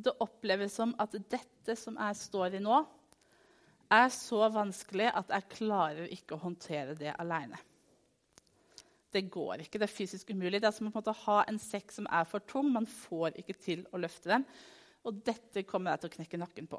det 0.00 0.16
oppleves 0.24 0.74
som 0.74 0.94
at 1.02 1.14
dette 1.30 1.76
som 1.76 1.98
jeg 2.00 2.16
står 2.16 2.56
i 2.56 2.62
nå, 2.64 2.78
er 3.90 4.08
så 4.14 4.46
vanskelig 4.54 5.10
at 5.18 5.32
jeg 5.34 5.50
klarer 5.56 6.12
ikke 6.14 6.36
å 6.36 6.44
håndtere 6.44 6.94
det 6.98 7.12
aleine. 7.18 7.58
Det 9.10 9.24
går 9.26 9.64
ikke. 9.64 9.80
Det 9.82 9.88
er 9.88 9.92
fysisk 9.92 10.30
umulig. 10.30 10.60
Det 10.62 10.68
er 10.70 10.76
som 10.76 10.86
å 10.86 11.14
ha 11.24 11.40
en 11.50 11.58
sekk 11.58 11.90
som 11.92 12.06
er 12.06 12.28
for 12.30 12.46
tung. 12.46 12.70
Man 12.70 12.86
får 12.86 13.40
ikke 13.42 13.56
til 13.58 13.82
å 13.90 13.98
løfte 13.98 14.30
den. 14.30 14.46
Og 15.02 15.18
dette 15.26 15.66
kommer 15.66 15.90
jeg 15.90 16.04
til 16.04 16.12
å 16.12 16.14
knekke 16.14 16.40
nakken 16.40 16.70
på. 16.70 16.78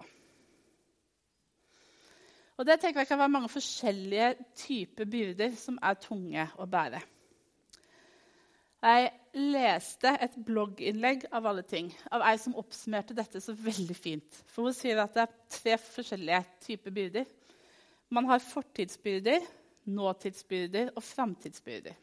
Og 2.61 2.67
Det 2.67 2.75
tenker 2.77 3.01
jeg 3.01 3.07
kan 3.09 3.17
være 3.17 3.33
mange 3.33 3.49
forskjellige 3.49 4.25
typer 4.53 5.07
byrder 5.09 5.55
som 5.57 5.79
er 5.81 5.95
tunge 5.97 6.43
å 6.61 6.67
bære. 6.69 6.99
Jeg 8.85 9.07
leste 9.33 10.11
et 10.21 10.35
blogginnlegg 10.45 11.25
av 11.33 11.47
alle 11.49 11.63
ting, 11.65 11.89
av 12.13 12.21
ei 12.29 12.35
som 12.41 12.53
oppsummerte 12.61 13.17
dette 13.17 13.41
så 13.41 13.55
veldig 13.57 13.97
fint. 13.97 14.37
For 14.45 14.69
Hun 14.69 14.77
sier 14.77 15.01
at 15.01 15.17
det 15.17 15.23
er 15.23 15.33
tre 15.55 15.79
forskjellige 15.81 16.43
typer 16.67 16.93
byrder. 16.99 17.25
Man 18.13 18.29
har 18.29 18.45
fortidsbyrder, 18.45 19.41
nåtidsbyrder 19.89 20.93
og 20.93 21.01
framtidsbyrder. 21.07 21.97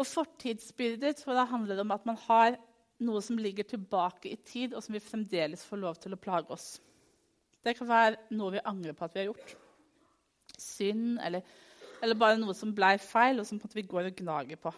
Og 0.00 0.08
Fortidsbyrder 0.08 1.12
tror 1.20 1.36
jeg 1.36 1.52
handler 1.52 1.84
om 1.84 1.92
at 1.92 2.08
man 2.08 2.16
har 2.24 2.56
noe 3.04 3.20
som 3.20 3.36
ligger 3.36 3.68
tilbake 3.68 4.32
i 4.32 4.40
tid, 4.40 4.72
og 4.72 4.80
som 4.80 4.96
vi 4.96 5.04
fremdeles 5.04 5.68
får 5.68 5.84
lov 5.84 6.00
til 6.00 6.16
å 6.16 6.22
plage 6.24 6.56
oss. 6.56 6.80
Det 7.64 7.76
kan 7.78 7.88
være 7.88 8.34
noe 8.36 8.54
vi 8.54 8.64
angrer 8.64 8.96
på 8.96 9.06
at 9.06 9.14
vi 9.14 9.24
har 9.24 9.30
gjort. 9.32 9.54
Synd 10.60 11.18
eller 11.24 11.42
eller 12.04 12.18
bare 12.20 12.36
noe 12.36 12.52
som 12.56 12.74
ble 12.76 12.96
feil, 13.00 13.40
og 13.40 13.46
som 13.48 13.60
vi 13.72 13.86
går 13.88 14.10
og 14.10 14.18
gnager 14.18 14.60
på. 14.60 14.72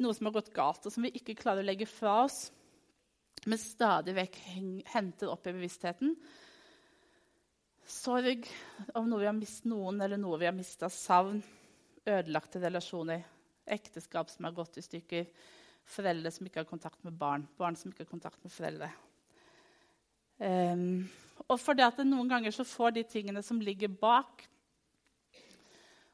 Noe 0.00 0.16
som 0.16 0.30
har 0.30 0.36
gått 0.38 0.54
galt, 0.56 0.86
og 0.88 0.94
som 0.94 1.04
vi 1.04 1.12
ikke 1.18 1.36
klarer 1.36 1.60
å 1.60 1.68
legge 1.68 1.88
fra 1.88 2.22
oss, 2.24 2.46
men 3.44 3.60
stadig 3.60 4.14
vekk 4.16 4.38
henter 4.94 5.32
opp 5.32 5.48
i 5.48 5.54
bevisstheten. 5.56 6.14
Sorg 7.90 8.48
om 8.96 9.08
noe 9.10 9.20
vi 9.20 9.28
har 9.28 9.36
mistet 9.36 9.68
noen, 9.68 10.00
eller 10.00 10.20
noe 10.20 10.38
vi 10.40 10.48
har 10.48 10.56
mista. 10.56 10.88
Savn, 10.92 11.42
ødelagte 12.06 12.62
relasjoner, 12.62 13.24
ekteskap 13.68 14.32
som 14.32 14.48
har 14.48 14.56
gått 14.56 14.80
i 14.80 14.86
stykker, 14.86 15.28
foreldre 15.90 16.32
som 16.32 16.48
ikke 16.48 16.62
har 16.62 16.70
kontakt 16.70 17.04
med 17.04 17.16
barn, 17.20 17.48
barn 17.60 17.76
som 17.76 17.92
ikke 17.92 18.06
har 18.06 18.12
kontakt 18.14 18.40
med 18.44 18.54
foreldre. 18.54 18.88
Um, 20.40 21.04
og 21.50 21.58
fordi 21.60 21.84
at 21.84 21.98
noen 22.06 22.30
ganger 22.30 22.54
så 22.54 22.64
får 22.64 22.94
de 22.96 23.04
tingene 23.04 23.42
som 23.44 23.60
ligger 23.60 23.92
bak 23.92 24.46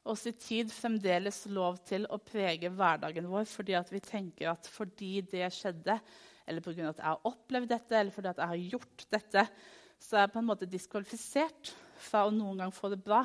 oss 0.07 0.27
i 0.27 0.33
tid, 0.39 0.71
fremdeles 0.71 1.45
lov 1.51 1.81
til 1.87 2.07
å 2.11 2.19
prege 2.23 2.71
hverdagen 2.71 3.27
vår 3.31 3.47
fordi 3.51 3.75
at 3.79 3.91
vi 3.91 4.03
tenker 4.03 4.53
at 4.53 4.69
fordi 4.71 5.21
det 5.33 5.49
skjedde, 5.55 5.99
eller 6.47 6.63
pga. 6.63 6.91
at 6.91 7.03
jeg 7.03 7.09
har 7.09 7.27
opplevd 7.27 7.73
dette, 7.73 7.99
eller 7.99 8.15
fordi 8.15 8.31
at 8.31 8.43
jeg 8.43 8.53
har 8.53 8.69
gjort 8.75 9.07
dette, 9.17 9.47
så 9.99 10.17
er 10.17 10.27
jeg 10.27 10.35
på 10.35 10.43
en 10.43 10.49
måte 10.51 10.71
diskvalifisert 10.71 11.73
fra 12.09 12.27
å 12.27 12.35
noen 12.35 12.63
gang 12.63 12.75
få 12.75 12.93
det 12.93 13.01
bra. 13.03 13.25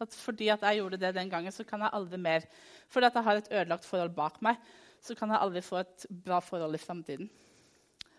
At 0.00 0.16
fordi 0.16 0.48
at 0.48 0.62
jeg 0.64 0.80
gjorde 0.80 0.98
det 1.02 1.12
den 1.14 1.30
gangen, 1.30 1.52
så 1.52 1.66
kan 1.68 1.82
jeg 1.84 1.92
aldri 1.92 2.16
mer 2.16 2.46
Fordi 2.88 3.06
at 3.06 3.18
jeg 3.18 3.26
har 3.26 3.38
et 3.38 3.50
ødelagt 3.52 3.84
forhold 3.86 4.14
bak 4.16 4.40
meg, 4.42 4.56
så 5.00 5.14
kan 5.14 5.30
jeg 5.30 5.42
aldri 5.44 5.62
få 5.62 5.82
et 5.82 6.06
bra 6.10 6.40
forhold 6.42 6.74
i 6.74 6.80
framtiden. 6.80 7.28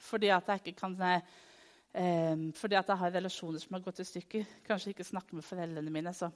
Fordi 0.02 0.32
at 0.34 0.50
jeg 0.50 0.64
ikke 0.64 0.80
kan 0.80 0.98
eh, 1.06 2.50
fordi 2.58 2.78
at 2.80 2.90
jeg 2.90 2.98
har 2.98 3.14
relasjoner 3.14 3.62
som 3.62 3.78
har 3.78 3.86
gått 3.86 4.02
i 4.02 4.08
stykker. 4.08 4.46
Kanskje 4.68 4.96
ikke 4.96 5.08
snakke 5.08 5.38
med 5.38 5.46
foreldrene 5.46 5.94
mine, 5.94 6.14
så, 6.14 6.32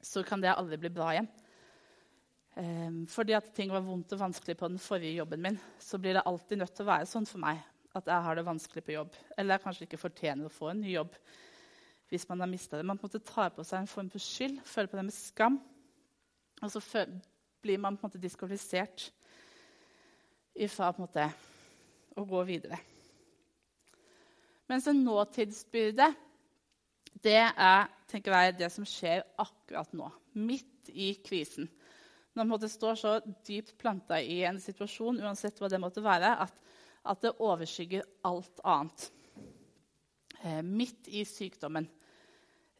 så 0.00 0.22
kan 0.26 0.42
det 0.42 0.52
aldri 0.54 0.78
bli 0.80 0.92
bra 0.94 1.12
igjen. 1.14 1.30
Um, 2.60 3.04
fordi 3.06 3.32
at 3.36 3.52
ting 3.54 3.70
var 3.70 3.84
vondt 3.86 4.10
og 4.12 4.20
vanskelig 4.20 4.56
på 4.58 4.68
den 4.68 4.80
forrige 4.82 5.20
jobben 5.20 5.42
min, 5.44 5.58
så 5.78 6.00
blir 6.02 6.18
det 6.18 6.24
alltid 6.26 6.58
nødt 6.58 6.74
til 6.74 6.82
å 6.82 6.90
være 6.90 7.06
sånn 7.06 7.28
for 7.30 7.40
meg 7.40 7.60
at 7.96 8.10
jeg 8.10 8.24
har 8.26 8.36
det 8.36 8.46
vanskelig 8.46 8.82
på 8.86 8.94
jobb. 8.96 9.14
Eller 9.38 9.54
jeg 9.54 9.64
kanskje 9.64 9.86
ikke 9.86 10.00
fortjener 10.00 10.46
å 10.46 10.52
få 10.52 10.72
en 10.72 10.82
ny 10.82 10.92
jobb 10.96 11.14
hvis 12.10 12.26
man 12.26 12.42
har 12.42 12.50
mista 12.50 12.76
det. 12.76 12.86
Man 12.86 12.98
på 12.98 13.06
en 13.06 13.12
måte 13.12 13.22
tar 13.22 13.52
på 13.54 13.62
seg 13.66 13.80
en 13.82 13.90
form 13.90 14.08
for 14.10 14.22
skyld, 14.22 14.58
føler 14.66 14.90
på 14.90 14.98
det 14.98 15.06
med 15.06 15.14
skam. 15.14 15.60
Og 16.60 16.72
så 16.74 17.04
blir 17.62 17.78
man 17.78 17.96
på 17.96 18.02
en 18.02 18.10
måte 18.10 18.22
diskvalifisert 18.22 19.06
ifra 20.58 20.90
på 20.90 21.00
en 21.00 21.06
måte 21.06 21.28
å 22.22 22.28
gå 22.28 22.42
videre. 22.48 22.78
Mens 24.70 24.86
en 24.90 25.02
nåtidsbyrde, 25.04 26.12
det 27.20 27.40
er 27.42 27.88
tenker 28.10 28.34
jeg, 28.34 28.58
det 28.58 28.70
som 28.74 28.86
skjer 28.86 29.24
akkurat 29.38 29.92
nå. 29.94 30.08
Midt 30.38 30.90
i 30.90 31.12
krisen 31.22 31.68
når 32.32 32.46
man 32.46 32.68
står 32.68 32.94
så 32.94 33.12
dypt 33.46 33.74
planta 33.78 34.20
i 34.22 34.42
en 34.46 34.60
situasjon, 34.62 35.20
uansett 35.24 35.58
hva 35.60 35.68
det 35.70 35.80
måtte 35.82 36.02
være, 36.04 36.30
at, 36.44 36.54
at 37.10 37.24
det 37.24 37.34
overskygger 37.42 38.06
alt 38.28 38.62
annet. 38.62 39.08
Eh, 40.40 40.60
midt 40.62 41.10
i 41.10 41.24
sykdommen, 41.28 41.88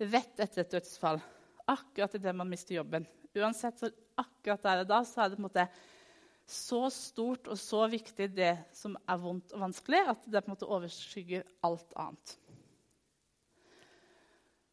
rett 0.00 0.40
etter 0.40 0.62
et 0.62 0.76
dødsfall, 0.76 1.20
akkurat 1.68 2.14
idet 2.16 2.36
man 2.36 2.48
mister 2.48 2.78
jobben. 2.78 3.06
Uansett, 3.36 3.78
så 3.78 3.90
akkurat 4.18 4.62
der 4.64 4.84
og 4.84 4.88
da 4.90 5.02
så 5.06 5.24
er 5.24 5.30
det 5.30 5.38
på 5.38 5.42
en 5.42 5.48
måte 5.48 5.66
så 6.50 6.84
stort 6.90 7.48
og 7.50 7.58
så 7.58 7.84
viktig, 7.90 8.30
det 8.34 8.52
som 8.74 8.96
er 9.06 9.20
vondt 9.22 9.54
og 9.54 9.62
vanskelig, 9.68 10.00
at 10.12 10.24
det 10.26 10.42
på 10.42 10.50
en 10.50 10.56
måte 10.56 10.68
overskygger 10.68 11.44
alt 11.66 11.94
annet. 11.96 12.36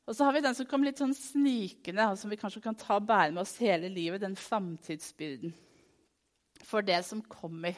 Og 0.08 0.16
så 0.16 0.24
har 0.24 0.34
vi 0.34 0.42
den 0.42 0.56
som 0.56 0.68
kommer 0.70 0.88
litt 0.88 1.02
sånn 1.02 1.16
snikende, 1.16 2.06
og 2.08 2.18
som 2.18 2.32
vi 2.32 2.40
kanskje 2.40 2.64
kan 2.64 2.78
ta 2.80 2.96
og 2.96 3.08
bære 3.10 3.34
med 3.36 3.44
oss 3.44 3.58
hele 3.60 3.92
livet, 3.92 4.24
den 4.24 4.38
framtidsbyrden 4.40 5.54
for 6.68 6.82
det 6.82 7.00
som 7.06 7.22
kommer. 7.22 7.76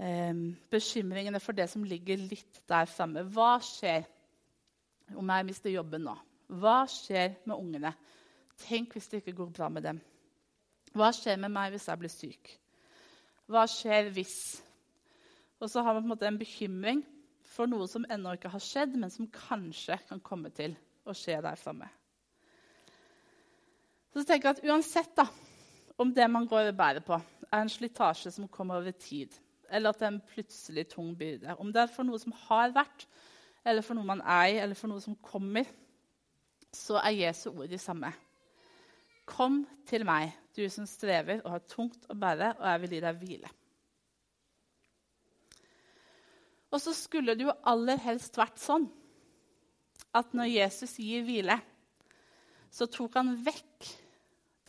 Um, 0.00 0.56
bekymringene 0.72 1.40
for 1.44 1.52
det 1.52 1.68
som 1.70 1.84
ligger 1.84 2.20
litt 2.20 2.62
der 2.68 2.88
framme. 2.88 3.26
Hva 3.28 3.58
skjer 3.64 4.06
om 5.18 5.28
jeg 5.28 5.46
mister 5.48 5.74
jobben 5.74 6.06
nå? 6.08 6.14
Hva 6.60 6.82
skjer 6.88 7.36
med 7.44 7.56
ungene? 7.56 7.92
Tenk 8.64 8.96
hvis 8.96 9.10
det 9.12 9.20
ikke 9.20 9.36
går 9.42 9.52
bra 9.56 9.68
med 9.72 9.84
dem. 9.84 10.00
Hva 10.96 11.12
skjer 11.14 11.38
med 11.38 11.52
meg 11.54 11.74
hvis 11.74 11.86
jeg 11.88 12.00
blir 12.00 12.12
syk? 12.12 12.52
Hva 13.50 13.64
skjer 13.70 14.10
hvis? 14.14 14.36
Og 15.60 15.70
så 15.70 15.82
har 15.84 15.94
man 15.94 16.02
på 16.02 16.08
en 16.08 16.14
måte 16.14 16.28
en 16.28 16.40
bekymring 16.40 17.02
for 17.50 17.70
noe 17.70 17.86
som 17.90 18.06
ennå 18.10 18.36
ikke 18.36 18.52
har 18.52 18.62
skjedd, 18.62 18.94
men 18.98 19.12
som 19.12 19.28
kanskje 19.34 19.98
kan 20.08 20.22
komme 20.24 20.52
til 20.54 20.76
å 21.06 21.14
skje 21.16 21.38
der 21.42 21.58
framme. 21.58 21.88
Så 24.10 24.24
tenker 24.26 24.50
jeg 24.50 24.58
at 24.58 24.64
uansett 24.66 25.12
da, 25.18 25.26
om 26.00 26.10
det 26.14 26.26
man 26.30 26.48
går 26.50 26.70
og 26.70 26.78
bærer 26.78 27.04
på, 27.06 27.18
er 27.50 27.62
en 27.62 27.70
slitasje 27.70 28.32
som 28.34 28.48
kommer 28.50 28.80
over 28.80 28.94
tid, 28.94 29.34
eller 29.70 29.90
at 29.90 30.00
det 30.00 30.06
er 30.08 30.14
en 30.14 30.24
plutselig 30.32 30.86
tung 30.90 31.12
byrde, 31.18 31.54
om 31.62 31.70
det 31.74 31.84
er 31.84 31.92
for 31.92 32.06
noe 32.06 32.18
som 32.22 32.34
har 32.48 32.74
vært, 32.74 33.06
eller 33.66 33.84
for 33.86 33.98
noe 33.98 34.08
man 34.08 34.22
er 34.24 34.48
i, 34.54 34.58
eller 34.62 34.78
for 34.78 34.90
noe 34.90 35.02
som 35.02 35.18
kommer, 35.22 35.68
så 36.74 36.98
er 37.02 37.18
Jesu 37.18 37.50
ord 37.50 37.68
de 37.70 37.78
samme. 37.78 38.10
Kom 39.30 39.62
til 39.88 40.04
meg, 40.06 40.34
du 40.56 40.64
som 40.72 40.86
strever 40.88 41.42
og 41.44 41.54
har 41.54 41.66
tungt 41.70 42.08
å 42.10 42.16
bære, 42.18 42.54
og 42.58 42.66
jeg 42.66 42.82
vil 42.82 42.94
gi 42.96 43.02
deg 43.04 43.20
hvile. 43.20 43.50
Og 46.70 46.78
så 46.82 46.94
skulle 46.94 47.34
det 47.34 47.46
jo 47.48 47.56
aller 47.66 47.98
helst 48.02 48.36
vært 48.38 48.60
sånn 48.62 48.86
at 50.16 50.34
når 50.34 50.50
Jesus 50.50 50.96
gir 50.98 51.22
hvile, 51.26 51.56
så 52.70 52.86
tok 52.90 53.16
han 53.18 53.34
vekk 53.42 53.88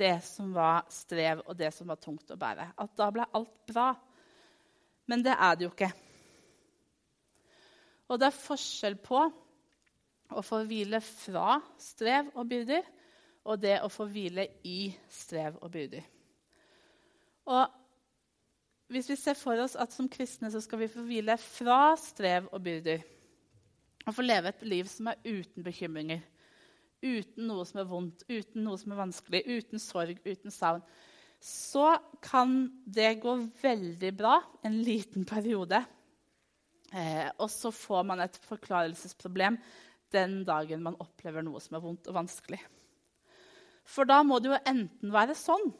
det 0.02 0.16
som 0.26 0.50
var 0.56 0.88
strev, 0.90 1.44
og 1.46 1.58
det 1.58 1.70
som 1.76 1.90
var 1.92 2.00
tungt 2.02 2.34
å 2.34 2.40
bære. 2.40 2.72
At 2.82 2.96
da 2.98 3.10
ble 3.14 3.28
alt 3.38 3.54
bra. 3.70 3.92
Men 5.10 5.22
det 5.26 5.36
er 5.36 5.58
det 5.58 5.68
jo 5.68 5.74
ikke. 5.74 5.92
Og 8.10 8.20
det 8.20 8.28
er 8.32 8.42
forskjell 8.42 8.98
på 9.02 9.22
å 10.32 10.42
få 10.46 10.64
hvile 10.68 11.02
fra 11.06 11.60
strev 11.80 12.32
og 12.34 12.50
byrder 12.50 12.88
og 13.46 13.62
det 13.62 13.78
å 13.82 13.90
få 13.92 14.06
hvile 14.10 14.48
i 14.68 14.92
strev 15.10 15.58
og 15.62 15.72
byrder. 15.74 16.04
Og 17.50 17.78
hvis 18.92 19.08
vi 19.10 19.18
ser 19.18 19.38
for 19.40 19.60
oss 19.64 19.78
at 19.80 19.94
som 19.96 20.10
kristne 20.12 20.52
så 20.52 20.62
skal 20.64 20.84
vi 20.84 20.92
få 20.92 21.04
hvile 21.08 21.38
fra 21.40 21.96
strev 22.00 22.50
og 22.52 22.62
byrder 22.64 23.06
og 24.08 24.16
få 24.18 24.26
leve 24.26 24.52
et 24.52 24.64
liv 24.66 24.90
som 24.90 25.12
er 25.12 25.20
uten 25.24 25.64
bekymringer, 25.64 26.22
uten 27.02 27.48
noe 27.48 27.66
som 27.70 27.82
er 27.82 27.90
vondt, 27.90 28.26
uten 28.30 28.66
noe 28.66 28.80
som 28.82 28.94
er 28.94 29.00
vanskelig, 29.00 29.42
uten 29.46 29.82
sorg, 29.82 30.20
uten 30.26 30.54
savn, 30.54 30.82
så 31.42 31.96
kan 32.22 32.68
det 32.86 33.20
gå 33.22 33.36
veldig 33.62 34.12
bra 34.18 34.36
en 34.66 34.78
liten 34.86 35.26
periode. 35.30 35.80
Eh, 36.92 37.30
og 37.38 37.48
så 37.50 37.72
får 37.74 38.04
man 38.10 38.22
et 38.26 38.38
forklarelsesproblem 38.46 39.58
den 40.12 40.42
dagen 40.46 40.84
man 40.86 41.00
opplever 41.02 41.46
noe 41.46 41.62
som 41.64 41.78
er 41.78 41.86
vondt 41.86 42.10
og 42.12 42.18
vanskelig. 42.20 42.60
For 43.88 44.08
da 44.08 44.22
må 44.24 44.40
det 44.40 44.52
jo 44.52 44.60
enten 44.68 45.14
være 45.14 45.38
sånn 45.38 45.72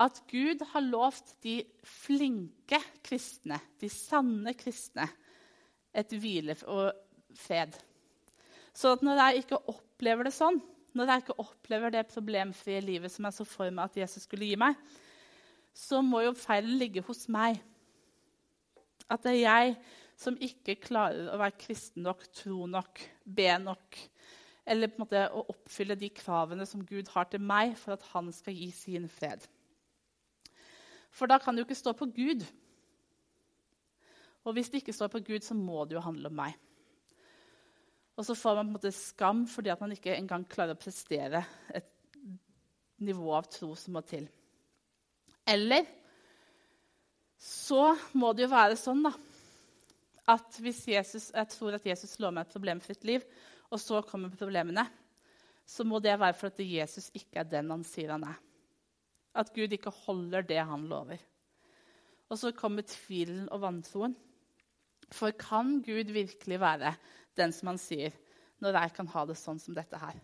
at 0.00 0.22
Gud 0.30 0.62
har 0.72 0.84
lovt 0.86 1.34
de 1.44 1.58
flinke 1.84 2.78
kristne, 3.04 3.58
de 3.82 3.90
sanne 3.92 4.54
kristne, 4.56 5.04
et 5.92 6.12
hvile 6.16 6.56
og 6.70 6.94
fred. 7.36 7.74
Så 8.72 8.94
når 9.02 9.20
jeg 9.20 9.42
ikke 9.42 9.60
opplever 9.68 10.28
det 10.28 10.32
sånn, 10.32 10.60
når 10.96 11.10
jeg 11.12 11.24
ikke 11.24 11.40
opplever 11.42 11.92
det 11.94 12.08
problemfrie 12.10 12.80
livet 12.82 13.12
som 13.12 13.26
jeg 13.28 13.36
så 13.36 13.46
for 13.46 13.70
meg 13.74 13.90
at 13.90 14.00
Jesus 14.00 14.24
skulle 14.26 14.48
gi 14.48 14.58
meg, 14.58 14.78
så 15.76 16.00
må 16.02 16.22
jo 16.24 16.32
feilen 16.38 16.78
ligge 16.80 17.04
hos 17.06 17.26
meg. 17.30 17.60
At 19.10 19.22
det 19.26 19.36
er 19.36 19.42
jeg 19.42 19.76
som 20.20 20.38
ikke 20.42 20.80
klarer 20.82 21.30
å 21.32 21.38
være 21.40 21.58
kristen 21.60 22.04
nok, 22.06 22.24
tro 22.36 22.66
nok, 22.70 23.02
be 23.24 23.52
nok. 23.62 24.00
Eller 24.70 24.90
på 24.90 25.00
en 25.00 25.04
måte 25.04 25.24
å 25.34 25.44
oppfylle 25.50 25.98
de 25.98 26.12
kravene 26.14 26.66
som 26.68 26.84
Gud 26.86 27.10
har 27.14 27.26
til 27.30 27.42
meg 27.42 27.74
for 27.78 27.96
at 27.96 28.06
han 28.12 28.30
skal 28.34 28.54
gi 28.54 28.70
sin 28.74 29.08
fred. 29.10 29.42
For 31.10 31.30
da 31.30 31.40
kan 31.42 31.56
det 31.56 31.64
jo 31.64 31.68
ikke 31.68 31.80
stå 31.80 31.94
på 31.98 32.06
Gud. 32.14 32.44
Og 34.46 34.54
hvis 34.54 34.70
det 34.70 34.84
ikke 34.84 34.94
står 34.94 35.10
på 35.12 35.24
Gud, 35.26 35.42
så 35.44 35.56
må 35.58 35.84
det 35.84 35.98
jo 35.98 36.04
handle 36.04 36.30
om 36.30 36.38
meg. 36.38 36.54
Og 38.16 38.26
så 38.26 38.36
får 38.36 38.58
man 38.58 38.66
på 38.66 38.68
en 38.68 38.76
måte 38.78 38.92
skam 38.94 39.46
fordi 39.48 39.72
at 39.72 39.80
man 39.80 39.94
ikke 39.94 40.14
engang 40.14 40.44
klarer 40.48 40.76
å 40.76 40.80
prestere 40.80 41.42
et 41.74 41.88
nivå 43.00 43.32
av 43.32 43.48
tro 43.48 43.72
som 43.78 43.96
må 43.96 44.04
til. 44.04 44.26
Eller 45.48 45.88
så 47.40 47.94
må 48.20 48.34
det 48.36 48.44
jo 48.44 48.52
være 48.52 48.76
sånn 48.76 49.00
da, 49.06 49.14
at 50.30 50.58
hvis 50.62 50.82
Jesus, 50.92 51.30
jeg 51.32 51.48
tror 51.54 51.78
at 51.78 51.86
Jesus 51.88 52.12
slår 52.12 52.34
meg 52.36 52.44
et 52.44 52.52
problemfritt 52.52 53.06
liv, 53.08 53.24
og 53.70 53.78
så 53.78 54.02
kommer 54.06 54.32
problemene, 54.34 54.84
så 55.66 55.86
må 55.86 56.00
det 56.02 56.16
være 56.18 56.34
for 56.34 56.50
at 56.50 56.62
Jesus 56.64 57.10
ikke 57.14 57.42
er 57.42 57.50
den 57.50 57.70
han 57.70 57.84
sier 57.86 58.10
han 58.16 58.26
er. 58.26 58.38
At 59.38 59.52
Gud 59.54 59.70
ikke 59.70 59.92
holder 60.02 60.42
det 60.46 60.58
han 60.66 60.88
lover. 60.90 61.20
Og 62.30 62.38
så 62.38 62.50
kommer 62.54 62.86
tvilen 62.86 63.46
og 63.54 63.62
vantroen. 63.62 64.16
For 65.14 65.34
kan 65.38 65.78
Gud 65.86 66.10
virkelig 66.14 66.58
være 66.62 66.96
den 67.38 67.54
som 67.54 67.70
han 67.72 67.78
sier, 67.78 68.14
når 68.60 68.76
jeg 68.76 68.94
kan 68.98 69.08
ha 69.14 69.24
det 69.26 69.38
sånn 69.38 69.62
som 69.62 69.74
dette 69.74 69.98
her? 69.98 70.18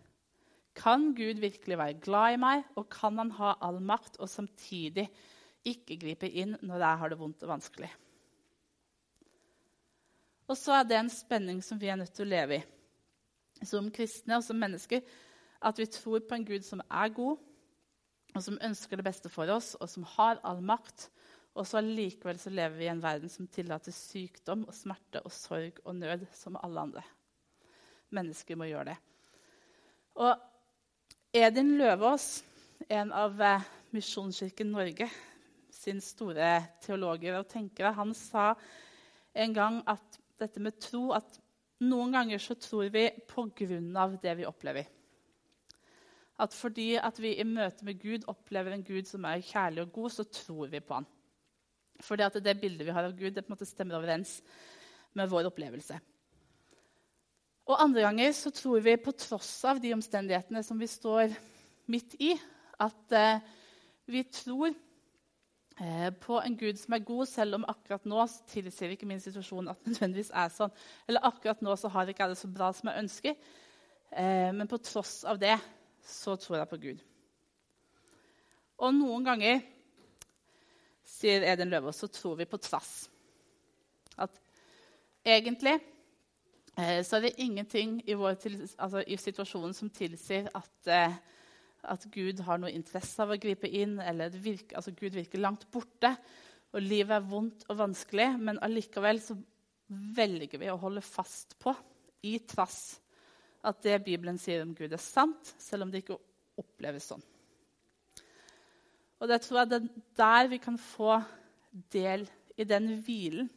Kan 0.77 1.13
Gud 1.17 1.39
virkelig 1.41 1.79
være 1.79 1.99
glad 2.03 2.35
i 2.35 2.41
meg, 2.41 2.67
og 2.77 2.85
kan 2.93 3.17
han 3.17 3.31
ha 3.39 3.55
all 3.65 3.79
makt 3.83 4.19
og 4.21 4.29
samtidig 4.29 5.07
ikke 5.67 5.97
gripe 6.03 6.29
inn 6.29 6.53
når 6.61 6.83
jeg 6.83 7.01
har 7.01 7.11
det 7.11 7.19
vondt 7.19 7.47
og 7.47 7.55
vanskelig? 7.55 7.89
Og 10.47 10.55
så 10.55 10.77
er 10.77 10.87
det 10.87 10.99
en 10.99 11.11
spenning 11.11 11.63
som 11.65 11.79
vi 11.79 11.89
er 11.91 11.97
nødt 11.99 12.13
til 12.15 12.27
å 12.27 12.35
leve 12.35 12.59
i 12.59 12.65
som 13.65 13.89
kristne 13.93 14.37
og 14.37 14.45
som 14.45 14.59
mennesker. 14.59 15.01
At 15.63 15.79
vi 15.79 15.87
tror 15.89 16.25
på 16.27 16.37
en 16.37 16.45
Gud 16.45 16.65
som 16.65 16.81
er 16.85 17.13
god, 17.13 17.37
og 18.35 18.43
som 18.43 18.59
ønsker 18.61 18.99
det 18.99 19.07
beste 19.07 19.31
for 19.33 19.49
oss, 19.49 19.73
og 19.79 19.89
som 19.89 20.05
har 20.17 20.41
all 20.45 20.61
makt. 20.61 21.07
Og 21.57 21.65
så 21.65 21.79
allikevel 21.79 22.37
så 22.37 22.51
lever 22.53 22.77
vi 22.77 22.85
i 22.85 22.91
en 22.91 23.01
verden 23.01 23.31
som 23.33 23.47
tillater 23.49 23.95
sykdom 23.95 24.67
og 24.67 24.75
smerte 24.77 25.23
og 25.25 25.33
sorg 25.33 25.79
og 25.85 25.95
nød 25.97 26.27
som 26.37 26.59
alle 26.61 26.83
andre. 26.89 27.03
Mennesker 28.13 28.59
må 28.59 28.67
gjøre 28.69 28.91
det. 28.91 28.97
Og 30.21 30.37
Edin 31.33 31.73
Løvaas, 31.79 32.43
en 32.89 33.09
av 33.13 33.41
eh, 33.41 33.65
Misjonskirken 33.93 34.69
Norge 34.73 35.09
sin 35.73 35.99
store 36.01 36.61
teologer 36.83 37.39
og 37.39 37.49
tenkere, 37.49 37.93
han 37.93 38.13
sa 38.17 38.51
en 39.37 39.53
gang 39.53 39.81
at 39.89 40.17
dette 40.41 40.61
med 40.61 40.77
tro 40.81 41.09
at 41.17 41.37
noen 41.85 42.13
ganger 42.15 42.41
så 42.41 42.55
tror 42.57 42.89
vi 42.93 43.09
pga. 43.29 44.07
det 44.21 44.37
vi 44.37 44.45
opplever. 44.45 44.87
At 46.37 46.53
fordi 46.53 46.95
at 46.95 47.19
vi 47.19 47.35
i 47.39 47.43
møte 47.43 47.85
med 47.85 47.99
Gud 48.01 48.25
opplever 48.27 48.71
en 48.71 48.83
Gud 48.83 49.07
som 49.09 49.25
er 49.25 49.41
kjærlig 49.41 49.81
og 49.81 49.91
god, 49.91 50.09
så 50.09 50.23
tror 50.23 50.67
vi 50.67 50.79
på 50.79 50.93
han. 50.93 51.07
Fordi 52.01 52.23
at 52.23 52.37
det 52.43 52.59
bildet 52.61 52.85
vi 52.85 52.93
har 52.93 53.03
av 53.03 53.15
Gud, 53.17 53.33
det 53.33 53.45
på 53.45 53.51
en 53.51 53.55
måte 53.57 53.65
stemmer 53.65 53.97
overens 53.97 54.41
med 55.17 55.29
vår 55.29 55.49
opplevelse. 55.49 55.97
Og 57.67 57.81
andre 57.83 58.05
ganger 58.05 58.31
så 58.37 58.51
tror 58.53 58.83
vi 58.85 58.95
på 59.01 59.11
tross 59.17 59.65
av 59.65 59.81
de 59.81 59.91
omstendighetene 59.95 60.61
som 60.63 60.77
vi 60.79 60.87
står 60.87 61.33
midt 61.89 62.13
i, 62.21 62.35
at 62.79 63.15
eh, 63.17 63.41
vi 64.07 64.21
tror 64.29 64.75
på 66.23 66.39
en 66.41 66.55
Gud 66.57 66.79
som 66.81 66.95
er 66.97 67.05
god, 67.05 67.27
selv 67.29 67.59
om 67.59 67.65
akkurat 67.69 68.05
nå 68.09 68.23
tilsier 68.49 68.95
ikke 68.95 69.05
min 69.05 69.21
situasjon 69.21 69.69
at 69.69 69.77
det 69.83 69.93
nødvendigvis 69.93 70.31
er 70.33 70.49
sånn. 70.49 70.73
Eller 71.05 71.25
akkurat 71.29 71.61
nå 71.61 71.75
så 71.77 71.91
har 71.93 72.09
ikke 72.09 72.25
alle 72.25 72.37
så 72.39 72.49
bra 72.49 72.71
som 72.73 72.89
jeg 72.89 73.03
ønsker. 73.03 73.35
Eh, 74.09 74.49
men 74.57 74.69
på 74.69 74.79
tross 74.81 75.19
av 75.27 75.37
det 75.41 75.53
så 76.07 76.33
tror 76.39 76.57
jeg 76.61 76.71
på 76.71 76.79
Gud. 76.81 77.03
Og 78.77 78.93
noen 78.93 79.25
ganger, 79.25 79.61
sier 81.07 81.45
Edin 81.49 81.69
Løvaas, 81.69 82.01
så 82.01 82.09
tror 82.09 82.37
vi 82.41 82.49
på 82.49 82.59
trass. 82.61 83.07
At 84.17 84.33
egentlig 85.25 85.75
eh, 86.77 87.03
så 87.05 87.17
er 87.17 87.27
det 87.27 87.37
ingenting 87.37 87.99
i, 88.05 88.17
vår, 88.17 88.37
altså, 88.77 89.05
i 89.05 89.17
situasjonen 89.17 89.77
som 89.77 89.93
tilsier 89.93 90.49
at 90.57 90.93
at 91.87 92.05
Gud 92.13 92.41
har 92.45 92.59
noe 92.61 92.73
interesse 92.73 93.21
av 93.23 93.33
å 93.33 93.39
gripe 93.41 93.69
inn, 93.69 93.97
eller 94.03 94.33
virker, 94.33 94.77
altså 94.79 94.93
Gud 94.95 95.15
virker 95.15 95.41
langt 95.41 95.65
borte, 95.71 96.13
og 96.75 96.83
livet 96.83 97.15
er 97.15 97.27
vondt 97.29 97.65
og 97.71 97.79
vanskelig, 97.79 98.27
men 98.39 98.59
allikevel 98.63 99.21
så 99.23 99.37
velger 99.87 100.59
vi 100.59 100.69
å 100.71 100.79
holde 100.81 101.03
fast 101.05 101.55
på, 101.61 101.73
i 102.27 102.37
trass, 102.49 102.97
at 103.67 103.79
det 103.85 104.01
Bibelen 104.05 104.39
sier 104.41 104.63
om 104.65 104.73
Gud, 104.75 104.91
er 104.91 105.01
sant, 105.01 105.53
selv 105.61 105.85
om 105.85 105.91
det 105.93 106.03
ikke 106.03 106.17
oppleves 106.59 107.11
sånn. 107.11 107.23
Og 109.17 109.29
det 109.31 109.39
tror 109.43 109.61
jeg 109.61 109.71
det 109.71 109.79
er 109.79 110.01
der 110.19 110.49
vi 110.51 110.59
kan 110.61 110.77
få 110.81 111.19
del 111.93 112.25
i 112.57 112.65
den 112.67 112.89
hvilen 113.05 113.49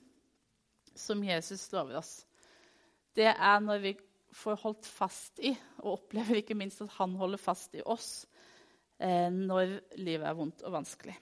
som 0.96 1.22
Jesus 1.24 1.66
lover 1.72 2.00
oss. 2.00 2.12
Det 3.16 3.28
er 3.32 3.60
når 3.64 3.82
vi 3.84 3.96
får 4.32 4.60
holdt 4.62 4.86
fast 4.86 5.40
i, 5.42 5.52
og 5.82 5.96
opplever 5.98 6.40
ikke 6.40 6.56
minst 6.58 6.82
at 6.84 6.92
han 6.98 7.16
holder 7.18 7.40
fast 7.40 7.74
i 7.78 7.82
oss 7.82 8.26
eh, 9.02 9.28
når 9.32 9.76
livet 9.98 10.28
er 10.28 10.36
vondt 10.38 10.62
og 10.66 10.74
vanskelig. 10.78 11.16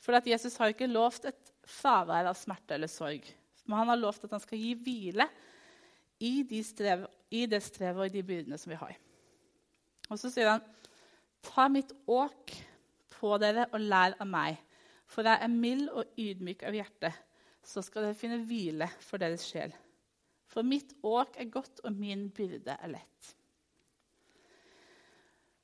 For 0.00 0.16
at 0.16 0.28
Jesus 0.28 0.56
har 0.60 0.72
ikke 0.72 0.88
lovt 0.88 1.28
et 1.28 1.52
fravær 1.66 2.30
av 2.30 2.38
smerte 2.38 2.76
eller 2.76 2.90
sorg. 2.90 3.26
Men 3.66 3.80
han 3.80 3.90
har 3.90 4.00
lovt 4.00 4.26
at 4.26 4.36
han 4.36 4.42
skal 4.42 4.60
gi 4.60 4.72
hvile 4.78 5.26
i, 6.22 6.44
de 6.46 6.62
strev, 6.64 7.04
i 7.34 7.44
det 7.50 7.60
strevet 7.64 8.04
og 8.04 8.08
i 8.08 8.14
de 8.14 8.24
byrdene 8.26 8.58
som 8.60 8.72
vi 8.72 8.78
har. 8.80 8.94
Og 10.06 10.20
så 10.20 10.30
sier 10.30 10.52
han, 10.52 10.62
ta 11.42 11.66
mitt 11.72 11.90
åk 12.06 12.54
på 13.16 13.32
dere 13.42 13.66
og 13.72 13.82
lær 13.82 14.14
av 14.22 14.28
meg, 14.30 14.60
for 15.10 15.26
jeg 15.26 15.42
er 15.42 15.52
mild 15.52 15.88
og 15.90 16.18
ydmyk 16.18 16.62
av 16.66 16.76
hjerte. 16.76 17.10
Så 17.66 17.82
skal 17.82 18.06
dere 18.06 18.18
finne 18.18 18.38
hvile 18.46 18.88
for 19.02 19.18
deres 19.22 19.46
sjel. 19.48 19.74
For 20.56 20.64
mitt 20.64 20.94
åk 21.04 21.36
er 21.36 21.50
godt, 21.52 21.82
og 21.84 21.92
min 21.92 22.30
byrde 22.32 22.78
er 22.80 22.88
lett. 22.88 23.32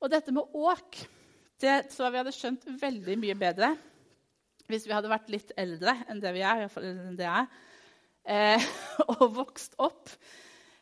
Og 0.03 0.11
dette 0.13 0.33
med 0.35 0.53
åk 0.53 0.99
det 1.63 1.87
tror 1.89 2.05
jeg 2.05 2.13
vi 2.13 2.19
hadde 2.19 2.35
skjønt 2.35 2.65
veldig 2.81 3.15
mye 3.21 3.35
bedre 3.39 3.69
hvis 4.67 4.85
vi 4.87 4.93
hadde 4.93 5.11
vært 5.11 5.31
litt 5.31 5.51
eldre 5.59 5.95
enn 6.11 6.21
det 6.21 6.31
vi 6.35 6.43
er, 6.45 6.61
i 6.63 6.83
enn 6.89 7.17
det 7.17 7.27
er, 7.27 7.47
eh, 8.23 8.67
og 9.15 9.23
vokst 9.35 9.75
opp 9.81 10.11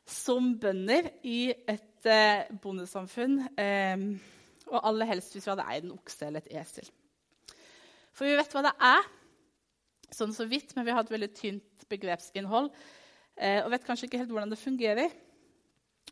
som 0.10 0.52
bønder 0.60 1.08
i 1.28 1.52
et 1.52 2.10
eh, 2.10 2.52
bondesamfunn. 2.62 3.39
Eh, 3.56 4.06
og 4.71 4.80
aller 4.88 5.10
helst 5.10 5.36
hvis 5.36 5.47
vi 5.47 5.54
hadde 5.54 5.67
eid 5.71 5.88
en 5.88 5.95
okse 5.95 6.28
eller 6.28 6.43
et 6.43 6.62
esel. 6.62 6.88
For 8.12 8.28
vi 8.28 8.38
vet 8.38 8.54
hva 8.54 8.65
det 8.67 8.76
er, 8.91 9.12
sånn 10.12 10.36
så 10.36 10.45
vidt, 10.50 10.76
men 10.76 10.88
vi 10.88 10.95
har 10.95 11.06
et 11.06 11.13
veldig 11.13 11.32
tynt 11.38 11.88
begrepsinnhold. 11.91 12.69
Eh, 13.38 13.60
og 13.63 13.72
vet 13.74 13.86
kanskje 13.88 14.08
ikke 14.08 14.22
helt 14.22 14.34
hvordan 14.34 14.52
det 14.52 14.60
fungerer. 14.62 15.13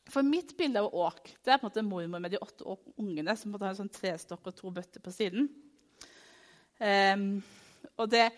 For 0.09 0.25
mitt 0.25 0.55
bilde 0.57 0.81
av 0.81 0.93
åk 0.95 1.31
det 1.45 1.53
er 1.53 1.59
på 1.59 1.67
en 1.67 1.69
måte 1.69 1.85
mormor 1.85 2.21
med 2.23 2.33
de 2.33 2.41
åtte 2.41 2.77
ungene 2.97 3.35
som 3.37 3.53
har 3.53 3.71
en 3.71 3.81
sånn 3.83 3.93
trestokk 3.93 4.49
og 4.49 4.55
to 4.57 4.71
bøtter 4.73 5.03
på 5.03 5.13
siden. 5.13 5.49
Um, 6.79 7.41
og 7.99 8.07
det 8.09 8.29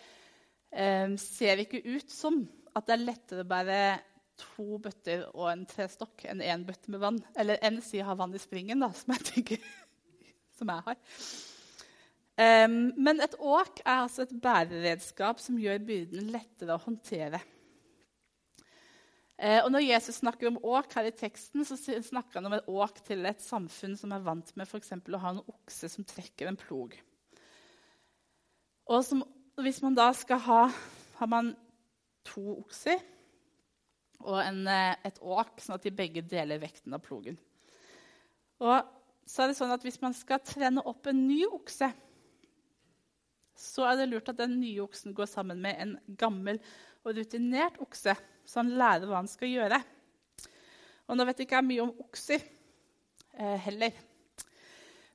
um, 0.74 1.13
ser 1.22 1.62
ikke 1.62 1.84
ut 1.86 2.10
som 2.12 2.41
at 2.76 2.88
det 2.88 2.96
er 2.96 3.06
lettere 3.06 3.46
å 3.46 3.52
bære 3.52 3.82
to 4.41 4.80
bøtter 4.82 5.28
og 5.30 5.52
en 5.52 5.63
trestokk 5.70 6.26
enn 6.32 6.41
én 6.44 6.65
bøtte 6.65 6.91
med 6.91 7.04
vann. 7.04 7.22
Eller 7.39 7.62
enn 7.63 7.80
si 7.86 8.02
ha 8.04 8.15
vann 8.17 8.36
i 8.36 8.41
springen, 8.41 8.82
da, 8.82 8.91
som 8.98 9.13
jeg 9.15 9.28
tenker 9.30 9.72
som 10.58 10.72
jeg 10.74 10.88
har. 10.89 11.00
Um, 12.41 12.78
men 12.98 13.22
et 13.22 13.36
åk 13.38 13.84
er 13.84 14.02
altså 14.02 14.26
et 14.26 14.36
bæreredskap 14.44 15.39
som 15.44 15.60
gjør 15.62 15.84
byrden 15.86 16.32
lettere 16.34 16.76
å 16.76 16.84
håndtere. 16.84 17.41
Eh, 19.42 19.58
og 19.66 19.72
Når 19.74 19.88
Jesus 19.88 20.20
snakker 20.22 20.52
om 20.52 20.60
åk 20.62 20.92
her 20.94 21.08
i 21.10 21.16
teksten, 21.18 21.66
så 21.66 21.74
snakker 21.76 22.38
han 22.38 22.46
om 22.46 22.54
et 22.60 22.68
åk 22.70 23.00
til 23.08 23.26
et 23.26 23.42
samfunn 23.42 23.96
som 23.98 24.14
er 24.14 24.22
vant 24.22 24.52
med 24.54 24.70
for 24.70 24.78
å 24.78 25.22
ha 25.24 25.32
en 25.34 25.42
okse 25.50 25.90
som 25.90 26.06
trekker 26.06 26.52
en 26.52 26.60
plog. 26.60 26.94
Og 28.86 29.02
som, 29.06 29.24
Hvis 29.58 29.82
man 29.82 29.98
da 29.98 30.12
skal 30.14 30.40
ha 30.46 30.62
har 31.18 31.30
man 31.30 31.56
to 32.26 32.60
okser 32.60 33.02
og 34.22 34.38
en, 34.42 34.68
eh, 34.68 34.96
et 35.06 35.18
åk, 35.22 35.58
sånn 35.58 35.76
at 35.76 35.84
de 35.84 35.92
begge 35.92 36.22
deler 36.22 36.62
vekten 36.62 36.94
av 36.94 37.02
plogen. 37.02 37.38
Og 38.62 38.86
så 39.26 39.44
er 39.44 39.48
det 39.48 39.58
sånn 39.58 39.74
at 39.74 39.82
Hvis 39.82 40.02
man 40.02 40.14
skal 40.14 40.40
trene 40.40 40.86
opp 40.86 41.08
en 41.08 41.28
ny 41.28 41.46
okse, 41.46 41.92
så 43.58 43.90
er 43.90 43.98
det 43.98 44.10
lurt 44.10 44.30
at 44.30 44.38
den 44.38 44.60
nye 44.60 44.82
oksen 44.82 45.14
går 45.14 45.26
sammen 45.26 45.62
med 45.62 45.76
en 45.82 45.98
gammel 46.18 46.62
og 47.04 47.16
rutinert 47.18 47.82
okse 47.82 48.16
så 48.52 48.60
han 48.60 48.74
lærer 48.76 49.08
hva 49.08 49.22
han 49.22 49.32
skal 49.32 49.48
gjøre. 49.48 49.80
Og 51.08 51.16
nå 51.16 51.26
vet 51.28 51.40
jeg 51.40 51.48
ikke 51.48 51.62
mye 51.64 51.86
om 51.86 51.94
okser 52.04 52.42
eh, 52.44 53.56
heller. 53.64 53.96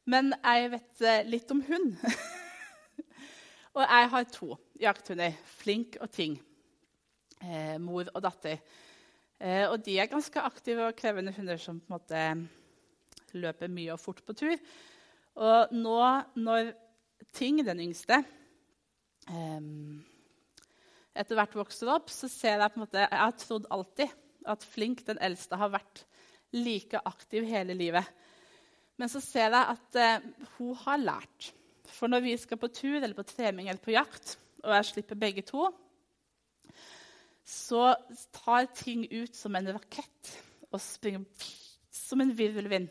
Men 0.08 0.32
jeg 0.32 0.70
vet 0.72 1.04
eh, 1.04 1.28
litt 1.28 1.52
om 1.52 1.60
hund. 1.66 1.98
og 3.76 3.82
jeg 3.82 4.10
har 4.14 4.28
to 4.32 4.50
jakthunder. 4.80 5.36
Flink 5.60 6.00
og 6.00 6.08
Ting. 6.16 6.38
Eh, 7.44 7.76
mor 7.82 8.08
og 8.08 8.24
datter. 8.24 8.62
Eh, 9.36 9.66
og 9.68 9.82
de 9.84 9.98
er 10.00 10.08
ganske 10.08 10.40
aktive 10.40 10.88
og 10.88 10.96
krevende 10.96 11.34
hunder 11.36 11.60
som 11.60 11.82
på 11.82 11.90
en 11.90 11.98
måte 11.98 13.36
løper 13.36 13.68
mye 13.68 13.92
og 13.92 14.00
fort 14.00 14.24
på 14.24 14.36
tur. 14.38 14.56
Og 15.36 15.76
nå 15.76 16.00
når 16.40 16.72
Ting, 17.36 17.58
den 17.64 17.80
yngste, 17.84 18.22
eh, 19.28 19.60
etter 21.18 21.38
hvert 21.38 21.56
vokser 21.56 21.90
opp, 21.92 22.10
så 22.12 22.28
ser 22.30 22.60
jeg 22.60 22.72
på 22.72 22.80
en 22.80 22.84
måte, 22.84 23.02
jeg 23.02 23.22
har 23.22 23.34
trodd 23.40 23.68
alltid 23.74 24.12
at 24.46 24.64
Flink, 24.66 25.02
den 25.06 25.20
eldste, 25.24 25.58
har 25.58 25.72
vært 25.74 26.04
like 26.54 27.00
aktiv 27.08 27.46
hele 27.48 27.74
livet. 27.76 28.06
Men 28.96 29.10
så 29.12 29.20
ser 29.20 29.50
jeg 29.52 29.76
at 29.76 29.98
eh, 30.00 30.28
hun 30.56 30.76
har 30.84 31.02
lært. 31.02 31.50
For 31.96 32.10
når 32.10 32.24
vi 32.24 32.36
skal 32.40 32.60
på 32.60 32.70
tur 32.74 32.98
eller 32.98 33.16
på 33.16 33.26
trening 33.26 33.68
eller 33.68 33.82
på 33.82 33.94
jakt, 33.94 34.36
og 34.64 34.72
jeg 34.74 34.88
slipper 34.90 35.18
begge 35.20 35.44
to, 35.46 35.68
så 37.46 37.92
tar 38.34 38.70
ting 38.74 39.04
ut 39.12 39.36
som 39.36 39.54
en 39.54 39.70
rakett 39.76 40.32
og 40.72 40.80
springer 40.82 41.26
som 41.94 42.22
en 42.22 42.32
virvelvind. 42.36 42.88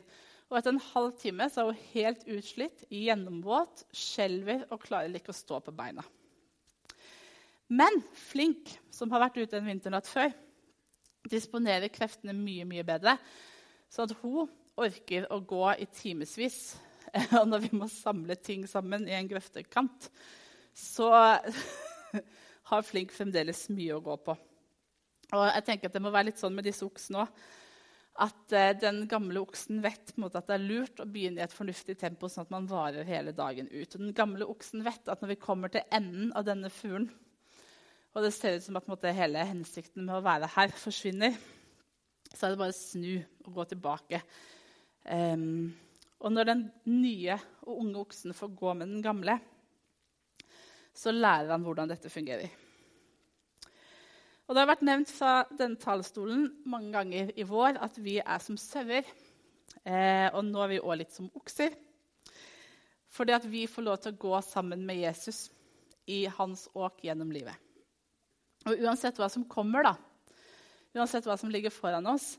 Og 0.49 0.59
etter 0.59 0.75
en 0.75 0.85
halv 0.93 1.15
time 1.19 1.47
så 1.51 1.63
er 1.63 1.71
hun 1.71 1.87
helt 1.91 2.27
utslitt, 2.37 2.85
gjennomvåt, 2.93 3.83
skjelver 3.95 4.67
og 4.69 4.83
klarer 4.85 5.17
ikke 5.17 5.33
å 5.33 5.37
stå 5.37 5.59
på 5.65 5.73
beina. 5.75 6.05
Men 7.67 8.01
Flink, 8.13 8.69
som 8.93 9.11
har 9.13 9.23
vært 9.25 9.39
ute 9.41 9.57
en 9.57 9.69
vinternatt 9.69 10.09
før, 10.09 10.33
disponerer 11.29 11.89
kreftene 11.93 12.35
mye 12.37 12.65
mye 12.69 12.85
bedre. 12.85 13.15
Så 13.89 14.05
at 14.05 14.13
hun 14.21 14.51
orker 14.77 15.27
å 15.33 15.39
gå 15.41 15.63
i 15.81 15.87
timevis. 15.89 16.75
Og 17.39 17.47
når 17.49 17.65
vi 17.67 17.77
må 17.79 17.89
samle 17.91 18.37
ting 18.37 18.65
sammen 18.69 19.07
i 19.09 19.15
en 19.17 19.29
grøftekant, 19.29 20.09
så 20.75 21.11
har 22.69 22.85
Flink 22.85 23.13
fremdeles 23.15 23.67
mye 23.73 23.97
å 23.97 24.03
gå 24.03 24.17
på. 24.25 24.37
Og 25.33 25.45
jeg 25.49 25.65
tenker 25.65 25.89
at 25.89 25.95
Det 25.95 26.03
må 26.03 26.13
være 26.13 26.29
litt 26.29 26.41
sånn 26.41 26.53
med 26.53 26.67
disse 26.67 26.85
oksene 26.85 27.23
òg. 27.23 27.45
At 28.23 28.53
eh, 28.55 28.71
den 28.79 29.01
gamle 29.11 29.41
oksen 29.41 29.81
vet 29.83 30.13
måte, 30.21 30.39
at 30.39 30.47
det 30.47 30.55
er 30.55 30.67
lurt 30.69 31.01
å 31.03 31.07
begynne 31.09 31.41
i 31.41 31.43
et 31.43 31.51
fornuftig 31.51 31.97
tempo, 31.99 32.29
sånn 32.31 32.45
at 32.45 32.53
man 32.53 32.69
varer 32.69 33.03
hele 33.07 33.33
dagen 33.35 33.67
ut. 33.73 33.89
Og 33.89 33.97
den 33.99 34.13
gamle 34.15 34.47
oksen 34.47 34.85
vet 34.85 35.09
at 35.11 35.23
når 35.23 35.33
vi 35.33 35.41
kommer 35.41 35.73
til 35.73 35.83
enden 35.91 36.29
av 36.31 36.45
denne 36.47 36.71
fuglen, 36.71 37.09
og 38.15 38.23
det 38.23 38.31
ser 38.31 38.55
ut 38.55 38.63
som 38.63 38.77
at 38.79 38.87
måte, 38.87 39.11
hele 39.11 39.43
hensikten 39.43 40.05
med 40.07 40.15
å 40.15 40.23
være 40.23 40.47
her 40.55 40.71
forsvinner, 40.79 41.35
så 42.31 42.45
er 42.45 42.53
det 42.53 42.59
bare 42.61 42.73
å 42.73 42.77
snu 42.77 43.11
og 43.45 43.57
gå 43.57 43.65
tilbake. 43.71 44.21
Um, 45.03 45.73
og 46.23 46.31
når 46.31 46.47
den 46.47 46.61
nye 46.87 47.35
og 47.65 47.81
unge 47.83 48.05
oksen 48.05 48.35
får 48.35 48.53
gå 48.55 48.73
med 48.79 48.89
den 48.89 49.03
gamle, 49.03 49.35
så 50.95 51.11
lærer 51.11 51.51
han 51.51 51.65
hvordan 51.65 51.91
dette 51.91 52.09
fungerer. 52.09 52.53
Og 54.45 54.53
Det 54.53 54.61
har 54.61 54.69
vært 54.69 54.85
nevnt 54.85 55.11
fra 55.11 55.33
denne 55.57 55.81
talerstolen 55.81 56.47
mange 56.69 56.93
ganger 56.93 57.33
i 57.35 57.43
vår 57.49 57.81
at 57.83 57.97
vi 57.99 58.19
er 58.21 58.39
som 58.39 58.57
sauer. 58.61 59.03
Eh, 59.83 60.29
og 60.31 60.45
nå 60.45 60.61
er 60.61 60.71
vi 60.75 60.81
òg 60.83 61.01
litt 61.01 61.13
som 61.13 61.31
okser. 61.35 61.73
Fordi 63.11 63.35
at 63.35 63.47
vi 63.49 63.65
får 63.67 63.87
lov 63.87 63.99
til 64.01 64.13
å 64.13 64.21
gå 64.21 64.41
sammen 64.45 64.85
med 64.85 65.01
Jesus 65.01 65.47
i 66.05 66.25
hans 66.37 66.67
åk 66.77 67.01
gjennom 67.07 67.33
livet. 67.33 67.64
Og 68.65 68.81
uansett 68.81 69.17
hva 69.21 69.29
som 69.29 69.45
kommer, 69.49 69.85
da, 69.85 69.95
uansett 70.97 71.27
hva 71.27 71.37
som 71.37 71.51
ligger 71.53 71.73
foran 71.73 72.07
oss, 72.09 72.35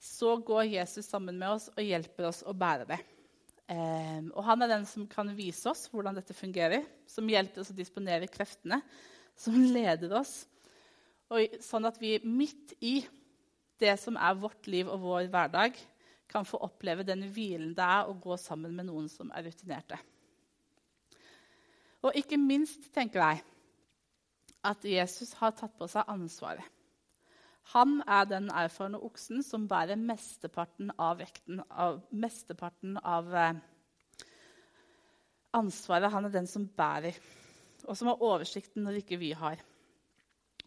så 0.00 0.36
går 0.46 0.68
Jesus 0.70 1.08
sammen 1.10 1.36
med 1.38 1.56
oss 1.56 1.68
og 1.74 1.82
hjelper 1.82 2.28
oss 2.30 2.44
å 2.46 2.54
bære 2.56 2.86
det. 2.88 3.00
Eh, 3.68 4.20
og 4.32 4.42
han 4.46 4.64
er 4.64 4.70
den 4.72 4.86
som 4.88 5.04
kan 5.10 5.28
vise 5.36 5.68
oss 5.68 5.88
hvordan 5.92 6.16
dette 6.16 6.36
fungerer, 6.36 6.86
som 7.10 7.28
hjelper 7.28 7.64
oss 7.64 7.74
å 7.74 7.76
disponere 7.76 8.30
kreftene, 8.32 8.80
som 9.38 9.58
leder 9.58 10.14
oss 10.18 10.46
og 11.28 11.60
sånn 11.60 11.88
at 11.88 11.98
vi 12.00 12.16
midt 12.24 12.74
i 12.80 13.00
det 13.78 13.94
som 14.00 14.16
er 14.16 14.38
vårt 14.40 14.68
liv 14.70 14.88
og 14.90 15.02
vår 15.04 15.28
hverdag, 15.32 15.76
kan 16.28 16.44
få 16.44 16.60
oppleve 16.64 17.06
den 17.08 17.22
hvilen 17.32 17.72
det 17.76 17.84
er 17.84 18.08
å 18.08 18.16
gå 18.20 18.36
sammen 18.40 18.74
med 18.76 18.88
noen 18.88 19.06
som 19.08 19.30
er 19.32 19.46
rutinerte. 19.46 19.96
Og 22.04 22.16
ikke 22.16 22.36
minst 22.40 22.90
tenker 22.94 23.22
jeg 23.22 23.44
at 24.68 24.84
Jesus 24.84 25.32
har 25.40 25.54
tatt 25.56 25.74
på 25.78 25.88
seg 25.90 26.08
ansvaret. 26.10 26.64
Han 27.74 27.98
er 28.08 28.28
den 28.28 28.46
erfarne 28.56 29.00
oksen 29.04 29.42
som 29.44 29.66
bærer 29.68 29.98
mesteparten 30.00 30.92
av 30.96 31.18
vekten, 31.20 31.60
av, 31.68 31.98
mesteparten 32.10 32.96
av 33.02 33.34
eh, 33.36 33.58
ansvaret. 35.58 36.12
Han 36.14 36.28
er 36.28 36.36
den 36.38 36.48
som 36.48 36.64
bærer, 36.64 37.18
og 37.84 37.96
som 37.96 38.08
har 38.08 38.24
oversikten 38.24 38.86
når 38.86 39.02
ikke 39.02 39.20
vi 39.20 39.34
har 39.36 39.60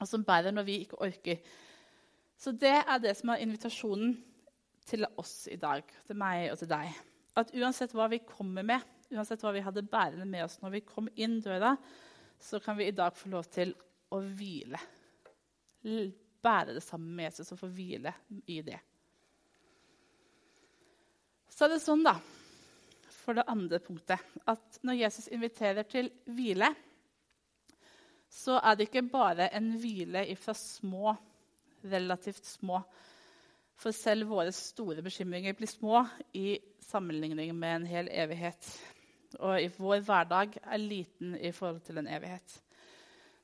og 0.02 0.10
som 0.10 0.26
bærer 0.26 0.54
når 0.54 0.66
vi 0.68 0.80
ikke 0.82 1.00
orker. 1.02 1.42
Så 2.38 2.54
det 2.58 2.74
er 2.82 3.02
det 3.02 3.14
som 3.18 3.32
er 3.32 3.44
invitasjonen 3.44 4.16
til 4.90 5.06
oss 5.22 5.46
i 5.52 5.60
dag, 5.62 5.86
til 6.08 6.18
meg 6.18 6.50
og 6.52 6.58
til 6.62 6.72
deg. 6.72 6.90
At 7.38 7.54
uansett 7.54 7.94
hva 7.96 8.10
vi 8.12 8.24
kommer 8.26 8.66
med, 8.66 8.82
uansett 9.14 9.44
hva 9.46 9.54
vi 9.54 9.64
hadde 9.64 9.86
bærende 9.88 10.26
med 10.26 10.48
oss 10.48 10.58
når 10.64 10.76
vi 10.78 10.86
kom 10.88 11.10
inn 11.16 11.38
døra, 11.44 11.76
så 12.42 12.60
kan 12.60 12.80
vi 12.80 12.90
i 12.90 12.98
dag 12.98 13.14
få 13.16 13.30
lov 13.30 13.46
til 13.54 13.76
å 14.12 14.20
hvile. 14.22 14.80
Bære 16.42 16.76
det 16.76 16.84
sammen 16.84 17.16
med 17.16 17.30
Jesus 17.30 17.54
og 17.54 17.62
få 17.62 17.70
hvile 17.72 18.14
i 18.52 18.62
det. 18.66 18.80
Så 21.52 21.66
er 21.66 21.76
det 21.76 21.82
sånn, 21.84 22.04
da, 22.06 22.16
for 23.22 23.38
det 23.38 23.46
andre 23.52 23.80
punktet, 23.84 24.22
at 24.50 24.80
når 24.88 24.98
Jesus 25.04 25.28
inviterer 25.34 25.86
til 25.90 26.10
hvile, 26.32 26.72
så 28.32 28.58
er 28.64 28.78
det 28.78 28.88
ikke 28.88 29.04
bare 29.12 29.50
en 29.58 29.74
hvile 29.82 30.24
fra 30.40 30.56
små, 30.56 31.12
relativt 31.92 32.48
små. 32.48 32.80
For 33.82 33.94
selv 33.96 34.30
våre 34.30 34.54
store 34.56 35.04
bekymringer 35.04 35.58
blir 35.58 35.70
små 35.70 36.06
i 36.38 36.56
sammenligning 36.86 37.52
med 37.58 37.76
en 37.76 37.88
hel 37.90 38.10
evighet. 38.14 38.68
Og 39.40 39.78
vår 39.78 40.04
hverdag 40.06 40.58
er 40.62 40.82
liten 40.82 41.36
i 41.36 41.52
forhold 41.56 41.82
til 41.86 42.00
en 42.00 42.08
evighet. 42.08 42.58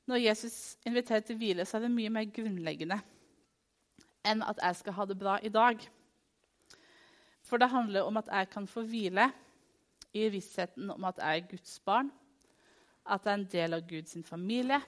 Når 0.08 0.22
Jesus 0.22 0.78
inviterer 0.88 1.20
til 1.20 1.36
hvile, 1.36 1.64
så 1.68 1.76
er 1.76 1.84
det 1.84 1.92
mye 1.92 2.12
mer 2.12 2.28
grunnleggende 2.32 2.96
enn 4.28 4.42
at 4.44 4.58
jeg 4.60 4.76
skal 4.80 4.96
ha 4.96 5.04
det 5.08 5.16
bra 5.20 5.36
i 5.44 5.50
dag. 5.52 5.82
For 7.44 7.60
det 7.60 7.70
handler 7.72 8.08
om 8.08 8.16
at 8.20 8.28
jeg 8.32 8.48
kan 8.52 8.66
få 8.68 8.82
hvile 8.88 9.28
i 10.16 10.26
vissheten 10.32 10.90
om 10.92 11.04
at 11.08 11.20
jeg 11.22 11.42
er 11.42 11.50
Guds 11.50 11.78
barn, 11.84 12.10
at 13.08 13.24
jeg 13.24 13.32
er 13.32 13.38
en 13.38 13.50
del 13.52 13.76
av 13.76 13.86
Guds 13.88 14.16
familie, 14.28 14.80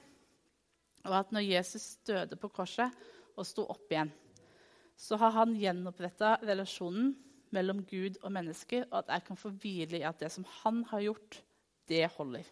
og 1.05 1.15
at 1.17 1.33
når 1.33 1.47
Jesus 1.47 1.97
døde 2.09 2.37
på 2.37 2.51
korset 2.53 2.93
og 3.37 3.49
sto 3.49 3.65
opp 3.73 3.93
igjen, 3.93 4.13
så 4.97 5.17
har 5.21 5.33
han 5.37 5.57
gjenoppretta 5.57 6.35
relasjonen 6.45 7.15
mellom 7.57 7.85
Gud 7.89 8.19
og 8.23 8.33
mennesker, 8.33 8.85
og 8.91 9.05
at 9.05 9.15
jeg 9.15 9.29
kan 9.29 9.41
få 9.41 9.53
hvile 9.53 10.01
i 10.01 10.09
at 10.09 10.21
det 10.21 10.33
som 10.33 10.45
han 10.63 10.85
har 10.91 11.07
gjort, 11.09 11.41
det 11.89 12.05
holder. 12.17 12.45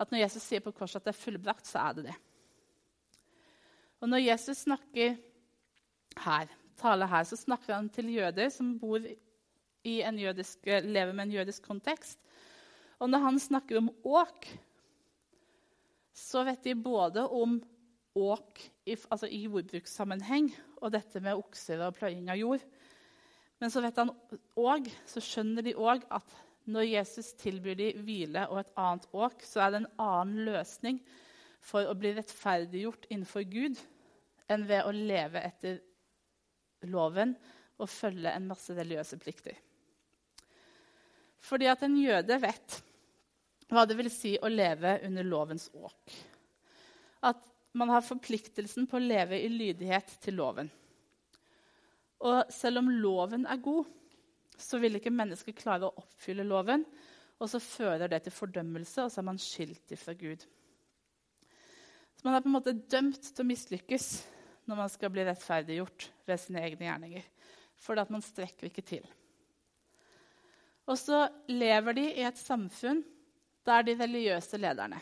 At 0.00 0.12
når 0.12 0.24
Jesus 0.24 0.46
sier 0.46 0.62
på 0.64 0.72
korset 0.74 1.00
at 1.00 1.08
det 1.08 1.12
er 1.14 1.20
fullbrakt, 1.20 1.68
så 1.68 1.82
er 1.82 1.98
det 1.98 2.06
det. 2.10 2.16
Og 4.02 4.10
når 4.10 4.24
Jesus 4.24 4.64
snakker 4.64 5.16
her, 6.24 6.54
taler 6.80 7.10
her, 7.10 7.26
så 7.28 7.38
snakker 7.38 7.76
han 7.76 7.90
til 7.92 8.10
jøder 8.10 8.50
som 8.50 8.74
bor 8.80 9.04
i 9.84 9.94
en 10.02 10.18
jødisk, 10.18 10.66
lever 10.66 11.12
med 11.12 11.28
en 11.28 11.36
jødisk 11.38 11.66
kontekst. 11.66 12.18
Og 12.98 13.10
når 13.10 13.18
han 13.26 13.38
snakker 13.38 13.78
om 13.78 13.90
åk, 14.04 14.46
så 16.14 16.44
vet 16.46 16.64
de 16.64 16.74
både 16.74 17.24
om 17.28 17.60
åk 18.14 18.60
i, 18.86 18.96
altså 19.10 19.26
i 19.26 19.44
jordbrukssammenheng 19.46 20.50
og 20.82 20.92
dette 20.94 21.22
med 21.22 21.38
okser 21.38 21.80
og 21.86 21.96
pløying 21.96 22.28
av 22.30 22.38
jord. 22.40 22.64
Men 23.62 23.70
så, 23.70 23.80
vet 23.84 23.98
han 23.98 24.10
også, 24.58 24.92
så 25.14 25.22
skjønner 25.22 25.64
de 25.64 25.76
òg 25.78 26.02
at 26.10 26.34
når 26.70 26.86
Jesus 26.86 27.32
tilbyr 27.40 27.78
dem 27.78 28.04
hvile 28.06 28.46
og 28.50 28.62
et 28.62 28.72
annet 28.78 29.08
åk, 29.12 29.42
så 29.46 29.64
er 29.64 29.72
det 29.72 29.82
en 29.82 29.90
annen 30.02 30.44
løsning 30.46 31.00
for 31.62 31.86
å 31.86 31.96
bli 31.98 32.12
rettferdiggjort 32.16 33.08
innenfor 33.10 33.46
Gud 33.50 33.80
enn 34.50 34.66
ved 34.68 34.86
å 34.86 34.94
leve 34.94 35.42
etter 35.42 35.80
loven 36.90 37.34
og 37.78 37.90
følge 37.90 38.32
en 38.32 38.48
masse 38.50 38.74
religiøse 38.74 39.18
plikter. 39.22 39.56
Fordi 41.42 41.68
at 41.70 41.82
en 41.82 41.96
jøde 41.98 42.38
vet 42.42 42.78
hva 43.72 43.86
det 43.88 43.96
vil 43.98 44.10
si 44.12 44.36
å 44.38 44.50
leve 44.52 44.98
under 45.06 45.26
lovens 45.26 45.68
åk. 45.74 46.14
At 47.26 47.40
man 47.78 47.90
har 47.90 48.04
forpliktelsen 48.04 48.86
på 48.86 48.98
å 48.98 49.02
leve 49.02 49.38
i 49.40 49.48
lydighet 49.50 50.18
til 50.22 50.36
loven. 50.38 50.68
Og 52.22 52.52
selv 52.52 52.82
om 52.82 52.90
loven 53.02 53.46
er 53.50 53.62
god, 53.62 53.88
så 54.58 54.80
vil 54.82 54.98
ikke 54.98 55.12
mennesket 55.14 55.58
klare 55.58 55.88
å 55.88 56.02
oppfylle 56.02 56.46
loven. 56.46 56.84
Og 57.42 57.50
så 57.50 57.58
fører 57.62 58.10
det 58.10 58.22
til 58.24 58.34
fordømmelse, 58.34 59.04
og 59.04 59.10
så 59.10 59.22
er 59.22 59.26
man 59.26 59.40
skilt 59.40 59.94
fra 59.98 60.14
Gud. 60.14 60.44
Så 62.14 62.26
man 62.26 62.36
er 62.36 62.44
på 62.44 62.50
en 62.50 62.54
måte 62.54 62.76
dømt 62.76 63.24
til 63.24 63.42
å 63.42 63.48
mislykkes 63.48 64.08
når 64.70 64.78
man 64.78 64.92
skal 64.92 65.10
bli 65.10 65.24
rettferdiggjort 65.26 66.06
ved 66.28 66.38
sine 66.38 66.62
egne 66.62 66.86
gjerninger. 66.86 67.24
For 67.82 67.98
at 67.98 68.12
man 68.14 68.22
strekker 68.22 68.68
ikke 68.68 68.84
til. 68.86 69.08
Og 70.86 70.98
så 70.98 71.24
lever 71.50 71.98
de 71.98 72.04
i 72.12 72.26
et 72.26 72.38
samfunn 72.38 73.02
der 73.66 73.86
de 73.86 73.96
religiøse 73.98 74.58
lederne, 74.58 74.98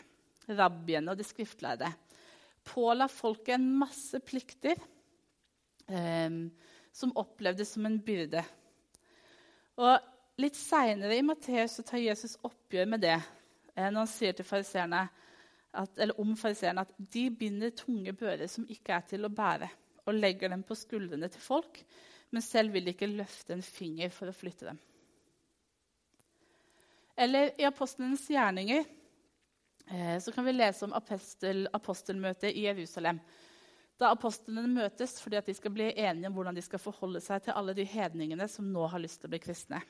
rabbiene 0.49 1.13
og 1.13 1.17
de 1.17 1.25
skriftlærde, 1.25 1.89
påla 2.65 3.07
folket 3.09 3.55
en 3.57 3.69
masse 3.81 4.17
plikter 4.25 4.77
eh, 5.89 6.41
som 6.93 7.15
opplevdes 7.17 7.73
som 7.73 7.87
en 7.89 7.97
byrde. 8.01 8.43
Og 9.77 10.11
Litt 10.41 10.57
seinere 10.57 11.17
i 11.17 11.25
Matteus 11.25 11.75
tar 11.85 12.01
Jesus 12.01 12.37
oppgjør 12.47 12.87
med 12.93 13.03
det 13.03 13.17
eh, 13.17 13.89
når 13.91 13.99
han 13.99 14.09
sier 14.09 14.37
til 14.37 14.47
fariseerne 14.47 15.03
om 16.19 16.31
fariseerne 16.35 16.83
at 16.83 16.95
de 17.13 17.27
binder 17.31 17.71
tunge 17.75 18.11
bører 18.17 18.49
som 18.51 18.65
ikke 18.71 18.95
er 18.95 19.05
til 19.07 19.23
å 19.23 19.31
bære, 19.31 19.69
og 20.03 20.17
legger 20.17 20.51
dem 20.51 20.65
på 20.67 20.75
skuldrene 20.75 21.29
til 21.31 21.43
folk, 21.43 21.79
men 22.31 22.43
selv 22.43 22.73
vil 22.75 22.87
de 22.87 22.91
ikke 22.95 23.07
løfte 23.07 23.55
en 23.55 23.63
finger 23.63 24.11
for 24.11 24.31
å 24.31 24.35
flytte 24.35 24.67
dem. 24.67 24.81
Eller 27.21 27.53
i 27.61 27.67
apostlenes 27.67 28.25
gjerninger 28.31 28.81
eh, 28.81 30.17
så 30.23 30.33
kan 30.33 30.47
vi 30.47 30.57
lese 30.57 30.87
om 30.87 30.97
apostel, 30.97 31.67
apostelmøtet 31.75 32.51
i 32.51 32.65
Jerusalem. 32.65 33.21
Da 34.01 34.09
apostlene 34.15 34.65
møtes 34.65 35.19
fordi 35.21 35.37
de 35.45 35.53
skal 35.53 35.73
bli 35.75 35.91
enige 35.93 36.29
om 36.31 36.33
hvordan 36.33 36.57
de 36.57 36.63
skal 36.65 36.81
forholde 36.81 37.21
seg 37.21 37.43
til 37.45 37.53
alle 37.53 37.75
de 37.77 37.85
hedningene 37.85 38.47
som 38.49 38.65
nå 38.73 38.87
har 38.89 39.01
lyst 39.03 39.21
til 39.21 39.29
å 39.29 39.33
bli 39.35 39.41
kristne. 39.43 39.81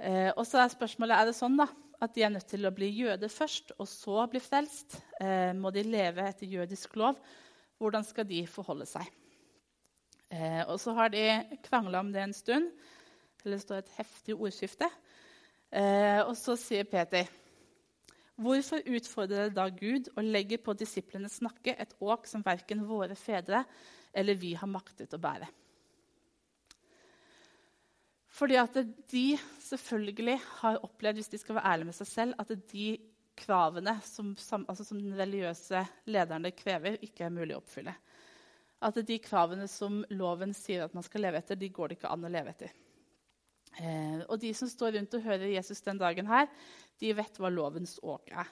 Eh, 0.00 0.30
og 0.32 0.46
så 0.48 0.62
er 0.62 0.72
spørsmålet 0.72 1.18
er 1.18 1.28
det 1.28 1.36
sånn 1.36 1.58
da, 1.60 1.68
at 2.02 2.14
de 2.16 2.24
er 2.24 2.32
nødt 2.32 2.48
til 2.48 2.64
å 2.66 2.72
bli 2.74 2.88
jøder 2.88 3.30
først, 3.30 3.74
og 3.76 3.86
så 3.86 4.24
bli 4.32 4.40
frelst. 4.42 4.96
Eh, 5.20 5.52
må 5.54 5.70
de 5.76 5.84
leve 5.84 6.24
etter 6.24 6.48
jødisk 6.48 6.96
lov? 6.98 7.20
Hvordan 7.78 8.06
skal 8.08 8.26
de 8.26 8.40
forholde 8.48 8.88
seg? 8.88 9.12
Eh, 10.32 10.64
og 10.64 10.80
så 10.80 10.96
har 10.96 11.12
de 11.12 11.26
krangla 11.68 12.00
om 12.00 12.10
det 12.14 12.24
en 12.24 12.34
stund. 12.34 12.72
Eller 13.42 13.58
det 13.58 13.66
står 13.66 13.82
et 13.82 13.94
heftig 13.98 14.38
ordskifte. 14.38 14.88
Eh, 15.68 16.24
og 16.24 16.32
så 16.38 16.56
sier 16.56 16.88
Peter, 16.88 17.28
Hvorfor 18.42 18.82
utfordrer 18.90 19.48
dere 19.48 19.54
da 19.56 19.66
Gud 19.70 20.10
og 20.16 20.26
legger 20.26 20.60
på 20.62 20.74
disiplenes 20.78 21.40
nakke 21.44 21.76
et 21.78 21.94
åk 22.02 22.26
som 22.30 22.44
verken 22.44 22.84
våre 22.88 23.16
fedre 23.18 23.64
eller 24.12 24.38
vi 24.38 24.54
har 24.58 24.70
maktet 24.70 25.14
å 25.14 25.20
bære? 25.22 25.48
Fordi 28.32 28.56
at 28.56 28.78
de 29.12 29.26
selvfølgelig 29.60 30.38
har 30.62 30.80
opplevd, 30.82 31.20
hvis 31.20 31.32
de 31.34 31.40
skal 31.40 31.58
være 31.58 31.74
ærlige 31.74 31.90
med 31.90 31.96
seg 31.98 32.08
selv, 32.08 32.38
at 32.40 32.52
de 32.72 32.86
kravene 33.38 33.98
som, 34.06 34.32
altså 34.64 34.86
som 34.86 35.00
den 35.00 35.16
religiøse 35.18 35.84
lederne 36.12 36.52
krever, 36.56 36.96
ikke 37.04 37.26
er 37.26 37.34
mulig 37.34 37.56
å 37.56 37.60
oppfylle. 37.60 37.94
At 38.82 38.98
de 39.06 39.18
kravene 39.22 39.68
som 39.70 40.00
loven 40.16 40.56
sier 40.56 40.84
at 40.84 40.96
man 40.96 41.04
skal 41.06 41.26
leve 41.26 41.42
etter, 41.42 41.60
de 41.60 41.68
går 41.70 41.92
det 41.92 42.00
ikke 42.00 42.12
an 42.12 42.26
å 42.26 42.32
leve 42.32 42.54
etter. 42.54 42.72
Eh, 43.80 44.24
og 44.28 44.36
de 44.42 44.50
som 44.56 44.68
står 44.68 44.98
rundt 44.98 45.14
og 45.16 45.24
hører 45.24 45.54
Jesus 45.54 45.80
den 45.84 46.00
dagen 46.00 46.28
her, 46.28 46.50
de 47.00 47.14
vet 47.16 47.38
hva 47.40 47.50
lovens 47.52 47.96
åk 48.02 48.32
er. 48.34 48.50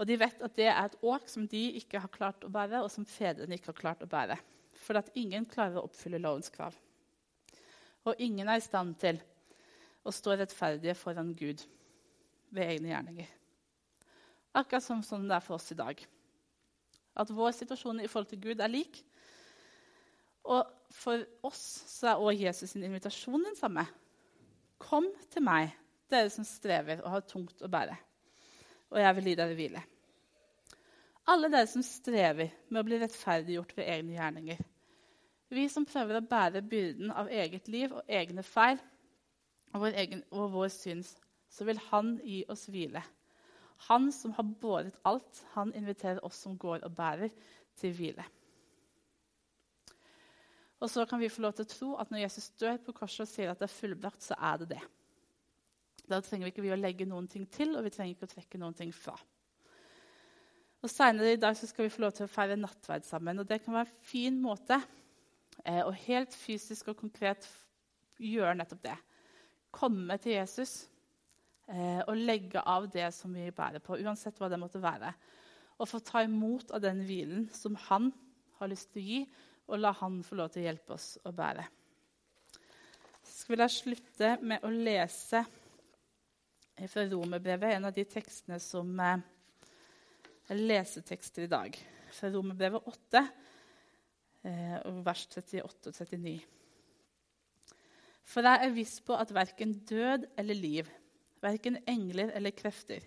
Og 0.00 0.08
de 0.08 0.16
vet 0.18 0.40
at 0.42 0.54
det 0.56 0.70
er 0.70 0.78
et 0.86 0.96
åk 1.04 1.28
som 1.28 1.44
de 1.48 1.62
ikke 1.82 2.00
har 2.00 2.12
klart 2.12 2.46
å 2.46 2.52
bære, 2.52 2.80
og 2.80 2.90
som 2.90 3.04
fedrene 3.08 3.58
ikke 3.58 3.72
har 3.72 3.80
klart 3.80 4.04
å 4.04 4.08
bære. 4.10 4.38
For 4.82 4.98
at 4.98 5.12
ingen 5.18 5.44
klarer 5.46 5.78
å 5.78 5.84
oppfylle 5.86 6.22
lovens 6.22 6.50
krav. 6.52 6.74
Og 8.08 8.18
ingen 8.18 8.48
er 8.48 8.58
i 8.58 8.64
stand 8.64 8.96
til 8.98 9.20
å 10.02 10.10
stå 10.10 10.34
rettferdige 10.40 10.96
foran 10.98 11.30
Gud 11.36 11.62
ved 12.50 12.72
egne 12.72 12.90
gjerninger. 12.90 13.30
Akkurat 14.58 14.84
som, 14.84 15.04
sånn 15.06 15.28
det 15.28 15.36
er 15.36 15.44
for 15.44 15.60
oss 15.60 15.70
i 15.72 15.78
dag. 15.78 16.00
At 17.14 17.30
vår 17.32 17.52
situasjon 17.56 18.02
i 18.02 18.08
forhold 18.10 18.32
til 18.32 18.42
Gud 18.42 18.60
er 18.64 18.72
lik. 18.72 18.98
Og 20.42 20.66
for 20.92 21.22
oss 21.46 21.62
så 21.92 22.10
er 22.10 22.20
også 22.20 22.42
Jesus' 22.42 22.72
sin 22.74 22.84
invitasjon 22.88 23.44
den 23.44 23.56
samme. 23.56 23.84
Kom 24.82 25.06
til 25.32 25.44
meg, 25.46 25.72
dere 26.10 26.30
som 26.32 26.46
strever 26.46 27.00
og 27.04 27.14
har 27.14 27.24
tungt 27.28 27.62
å 27.62 27.70
bære, 27.70 27.96
og 28.92 29.00
jeg 29.00 29.16
vil 29.16 29.30
gi 29.30 29.38
dere 29.38 29.56
hvile. 29.56 29.82
Alle 31.32 31.48
dere 31.52 31.70
som 31.70 31.84
strever 31.86 32.50
med 32.68 32.80
å 32.80 32.86
bli 32.86 32.98
rettferdiggjort 32.98 33.76
ved 33.78 33.88
egne 33.94 34.16
gjerninger. 34.16 34.62
Vi 35.52 35.68
som 35.70 35.86
prøver 35.86 36.18
å 36.18 36.26
bære 36.26 36.64
byrden 36.66 37.12
av 37.14 37.30
eget 37.30 37.68
liv 37.70 37.92
og 37.94 38.08
egne 38.08 38.42
feil 38.42 38.80
og 39.72 39.84
vår, 39.84 39.96
egen, 40.02 40.22
og 40.32 40.52
vår 40.52 40.70
syns, 40.72 41.14
så 41.52 41.66
vil 41.68 41.80
han 41.90 42.16
gi 42.24 42.42
oss 42.52 42.66
hvile. 42.72 43.02
Han 43.88 44.10
som 44.14 44.34
har 44.36 44.48
båret 44.62 44.98
alt, 45.08 45.42
han 45.54 45.72
inviterer 45.76 46.22
oss 46.24 46.42
som 46.44 46.56
går 46.58 46.84
og 46.86 46.96
bærer, 46.96 47.32
til 47.80 47.94
hvile. 47.96 48.24
Og 50.82 50.90
så 50.90 51.04
kan 51.06 51.20
vi 51.22 51.30
få 51.30 51.44
lov 51.44 51.54
til 51.54 51.66
å 51.66 51.70
tro 51.70 51.90
at 52.02 52.10
når 52.10 52.24
Jesus 52.24 52.50
dør 52.58 52.80
på 52.82 52.94
korset 52.96 53.24
og 53.24 53.30
sier 53.30 53.52
at 53.52 53.60
det 53.60 53.68
er 53.68 53.76
fullbrakt, 53.76 54.24
så 54.24 54.34
er 54.34 54.62
det 54.62 54.72
det. 54.74 54.80
Da 56.10 56.18
trenger 56.20 56.48
vi 56.48 56.52
ikke 56.52 56.74
å 56.74 56.80
legge 56.80 57.06
noen 57.06 57.28
ting 57.30 57.46
til, 57.46 57.76
og 57.78 57.86
vi 57.86 57.92
trenger 57.94 58.16
ikke 58.16 58.26
å 58.26 58.32
trekke 58.32 58.58
noen 58.58 58.74
ting 58.76 58.90
fra. 58.94 59.14
Og 60.82 60.90
Senere 60.90 61.36
i 61.36 61.38
dag 61.38 61.54
skal 61.54 61.86
vi 61.86 61.92
få 61.94 62.02
lov 62.02 62.16
til 62.16 62.26
å 62.26 62.32
feire 62.32 62.58
nattverd 62.58 63.06
sammen. 63.06 63.38
og 63.38 63.46
Det 63.46 63.60
kan 63.62 63.76
være 63.76 63.92
en 63.92 64.00
fin 64.02 64.40
måte 64.42 64.80
eh, 65.62 65.84
å 65.86 65.92
helt 66.08 66.34
fysisk 66.34 66.90
og 66.90 66.98
konkret 66.98 67.46
gjøre 68.18 68.56
nettopp 68.58 68.82
det. 68.88 68.96
Komme 69.72 70.18
til 70.18 70.34
Jesus 70.34 70.74
eh, 71.70 72.02
og 72.02 72.18
legge 72.18 72.64
av 72.66 72.90
det 72.90 73.06
som 73.14 73.30
vi 73.30 73.46
bærer 73.54 73.84
på, 73.84 74.00
uansett 74.02 74.42
hva 74.42 74.50
det 74.50 74.58
måtte 74.58 74.82
være. 74.82 75.14
Og 75.78 75.88
få 75.88 76.02
ta 76.02 76.24
imot 76.26 76.74
av 76.74 76.82
den 76.82 77.06
hvilen 77.06 77.46
som 77.54 77.78
han 77.86 78.10
har 78.58 78.74
lyst 78.74 78.90
til 78.90 79.02
å 79.02 79.06
gi, 79.06 79.22
og 79.68 79.78
la 79.78 79.92
Han 80.00 80.22
få 80.26 80.38
lov 80.38 80.50
til 80.52 80.62
å 80.62 80.66
hjelpe 80.68 80.96
oss 80.96 81.14
å 81.24 81.32
bære. 81.34 81.64
Så 83.22 83.50
vil 83.50 83.62
jeg 83.64 83.74
slutte 83.74 84.36
med 84.42 84.64
å 84.64 84.70
lese 84.70 85.42
fra 86.88 87.04
Romerbrevet, 87.06 87.76
en 87.76 87.88
av 87.88 87.94
de 87.94 88.04
tekstene 88.08 88.58
som 88.62 88.88
er 89.02 89.22
lesetekster 90.52 91.46
i 91.46 91.50
dag. 91.50 91.76
Fra 92.12 92.30
Romerbrevet 92.32 92.88
8, 92.92 93.22
eh, 94.44 94.78
vers 95.04 95.26
38 95.30 95.90
og 95.90 95.94
39. 95.94 96.34
For 98.24 98.46
jeg 98.46 98.66
er 98.66 98.74
viss 98.74 98.98
på 99.04 99.16
at 99.18 99.34
verken 99.34 99.74
død 99.88 100.28
eller 100.38 100.54
liv, 100.58 100.90
verken 101.42 101.80
engler 101.88 102.30
eller 102.36 102.54
krefter, 102.54 103.02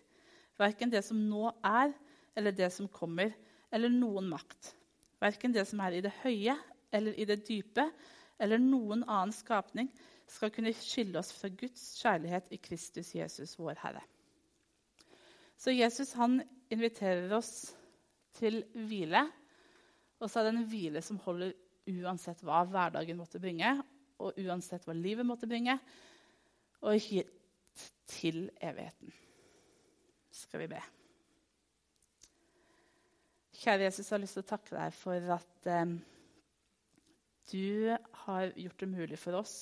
verken 0.60 0.92
det 0.92 1.04
som 1.06 1.20
nå 1.30 1.50
er, 1.64 1.94
eller 2.36 2.52
det 2.52 2.72
som 2.74 2.88
kommer, 2.92 3.32
eller 3.72 3.92
noen 3.92 4.28
makt, 4.30 4.74
Verken 5.26 5.54
det 5.56 5.66
som 5.68 5.82
er 5.82 5.98
i 5.98 6.04
det 6.06 6.14
høye 6.22 6.54
eller 6.94 7.18
i 7.18 7.26
det 7.28 7.42
dype, 7.48 7.88
eller 8.40 8.62
noen 8.62 9.04
annen 9.08 9.34
skapning, 9.34 9.90
skal 10.30 10.52
kunne 10.54 10.74
skille 10.74 11.20
oss 11.20 11.32
fra 11.36 11.50
Guds 11.54 11.84
kjærlighet 12.00 12.52
i 12.54 12.60
Kristus 12.62 13.14
Jesus, 13.16 13.56
vår 13.60 13.78
Herre. 13.82 14.02
Så 15.58 15.74
Jesus 15.74 16.14
han 16.18 16.40
inviterer 16.74 17.32
oss 17.38 17.76
til 18.36 18.64
hvile. 18.74 19.22
Og 20.20 20.30
så 20.30 20.42
er 20.42 20.48
det 20.48 20.56
en 20.56 20.68
hvile 20.72 21.04
som 21.06 21.20
holder 21.24 21.54
uansett 21.86 22.42
hva 22.46 22.64
hverdagen 22.70 23.20
måtte 23.20 23.42
bringe, 23.42 23.76
og 24.18 24.40
uansett 24.42 24.88
hva 24.88 24.96
livet 24.98 25.28
måtte 25.28 25.50
bringe, 25.50 25.78
og 26.86 27.00
hit 27.02 27.32
til 28.10 28.48
evigheten. 28.64 29.14
Skal 30.32 30.66
vi 30.66 30.72
be. 30.76 30.82
Kjære 33.66 33.88
Jesus, 33.88 34.12
jeg 34.12 34.14
har 34.14 34.22
lyst 34.22 34.36
til 34.38 34.44
å 34.44 34.46
takke 34.46 34.76
deg 34.76 34.92
for 34.94 35.30
at 35.34 35.68
eh, 35.74 35.94
du 37.50 37.96
har 38.28 38.52
gjort 38.62 38.84
det 38.84 38.90
mulig 38.92 39.18
for 39.18 39.40
oss 39.40 39.56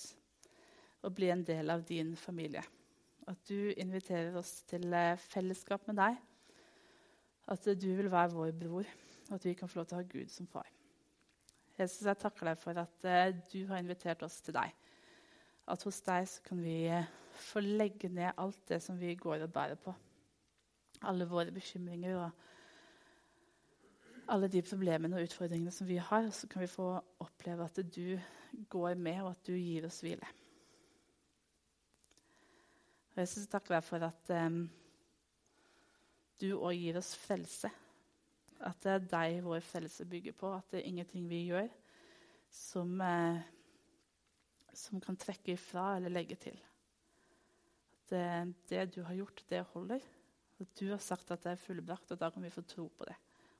å 1.07 1.11
bli 1.15 1.29
en 1.31 1.45
del 1.47 1.71
av 1.71 1.85
din 1.87 2.11
familie. 2.19 2.65
At 3.31 3.39
du 3.47 3.71
inviterer 3.71 4.35
oss 4.35 4.57
til 4.67 4.91
eh, 4.91 5.15
fellesskap 5.31 5.87
med 5.87 6.01
deg. 6.01 6.19
At 7.55 7.71
du 7.79 7.87
vil 7.95 8.11
være 8.11 8.35
vår 8.35 8.51
bror, 8.65 8.91
og 9.29 9.33
at 9.37 9.47
vi 9.47 9.55
kan 9.55 9.71
få 9.71 9.79
lov 9.79 9.87
til 9.87 10.01
å 10.01 10.03
ha 10.03 10.11
Gud 10.11 10.35
som 10.35 10.51
far. 10.51 10.67
Jesus, 11.79 12.03
jeg 12.03 12.19
takker 12.25 12.51
deg 12.51 12.59
for 12.59 12.83
at 12.83 13.07
eh, 13.07 13.31
du 13.55 13.61
har 13.71 13.79
invitert 13.79 14.27
oss 14.27 14.41
til 14.43 14.59
deg. 14.59 14.75
At 15.71 15.87
hos 15.87 16.03
deg 16.03 16.27
kan 16.43 16.59
vi 16.59 16.81
eh, 16.91 17.07
få 17.39 17.63
legge 17.63 18.11
ned 18.11 18.35
alt 18.35 18.67
det 18.67 18.83
som 18.83 18.99
vi 18.99 19.15
går 19.15 19.47
og 19.47 19.55
bærer 19.55 19.79
på. 19.79 19.95
Alle 21.07 21.31
våre 21.31 21.55
bekymringer 21.55 22.19
og 22.19 22.49
alle 24.31 24.47
de 24.51 24.61
problemene 24.63 25.17
og 25.17 25.27
utfordringene 25.27 25.73
som 25.73 25.87
vi 25.87 25.97
har, 25.99 26.29
så 26.31 26.47
kan 26.47 26.63
vi 26.63 26.71
få 26.71 26.87
oppleve 27.23 27.65
at 27.65 27.79
du 27.95 28.15
går 28.69 28.95
med, 28.95 29.21
og 29.23 29.33
at 29.33 29.47
du 29.47 29.53
gir 29.57 29.87
oss 29.87 30.01
hvile. 30.03 30.27
Og 33.13 33.21
jeg 33.21 33.29
synes 33.29 33.51
takk 33.51 33.69
være 33.69 33.85
for 33.85 34.05
at 34.07 34.31
um, 34.47 34.63
du 36.41 36.49
òg 36.55 36.79
gir 36.79 36.97
oss 36.97 37.13
frelse. 37.19 37.69
At 38.63 38.79
det 38.85 38.93
er 38.93 39.09
deg 39.11 39.41
vår 39.45 39.61
frelse 39.65 40.05
bygger 40.09 40.37
på. 40.37 40.49
At 40.55 40.71
det 40.71 40.79
er 40.79 40.89
ingenting 40.89 41.27
vi 41.29 41.43
gjør 41.51 41.67
som, 42.53 42.95
uh, 43.01 43.43
som 44.73 45.03
kan 45.03 45.19
trekke 45.19 45.53
ifra 45.53 45.97
eller 45.97 46.13
legge 46.13 46.39
til. 46.41 46.57
At 47.99 48.15
uh, 48.17 48.55
det 48.71 48.87
du 48.95 49.03
har 49.03 49.19
gjort, 49.19 49.45
det 49.51 49.61
holder. 49.75 50.09
At 50.63 50.73
du 50.79 50.87
har 50.89 51.03
sagt 51.03 51.29
at 51.33 51.45
det 51.45 51.53
er 51.53 51.61
fullbrakt, 51.61 52.15
og 52.15 52.21
da 52.21 52.31
kan 52.33 52.45
vi 52.45 52.53
få 52.53 52.65
tro 52.65 52.87
på 52.97 53.05
det 53.09 53.19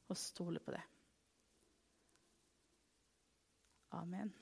og 0.09 0.17
stole 0.17 0.59
på 0.59 0.71
det. 0.71 0.81
Amen. 3.93 4.33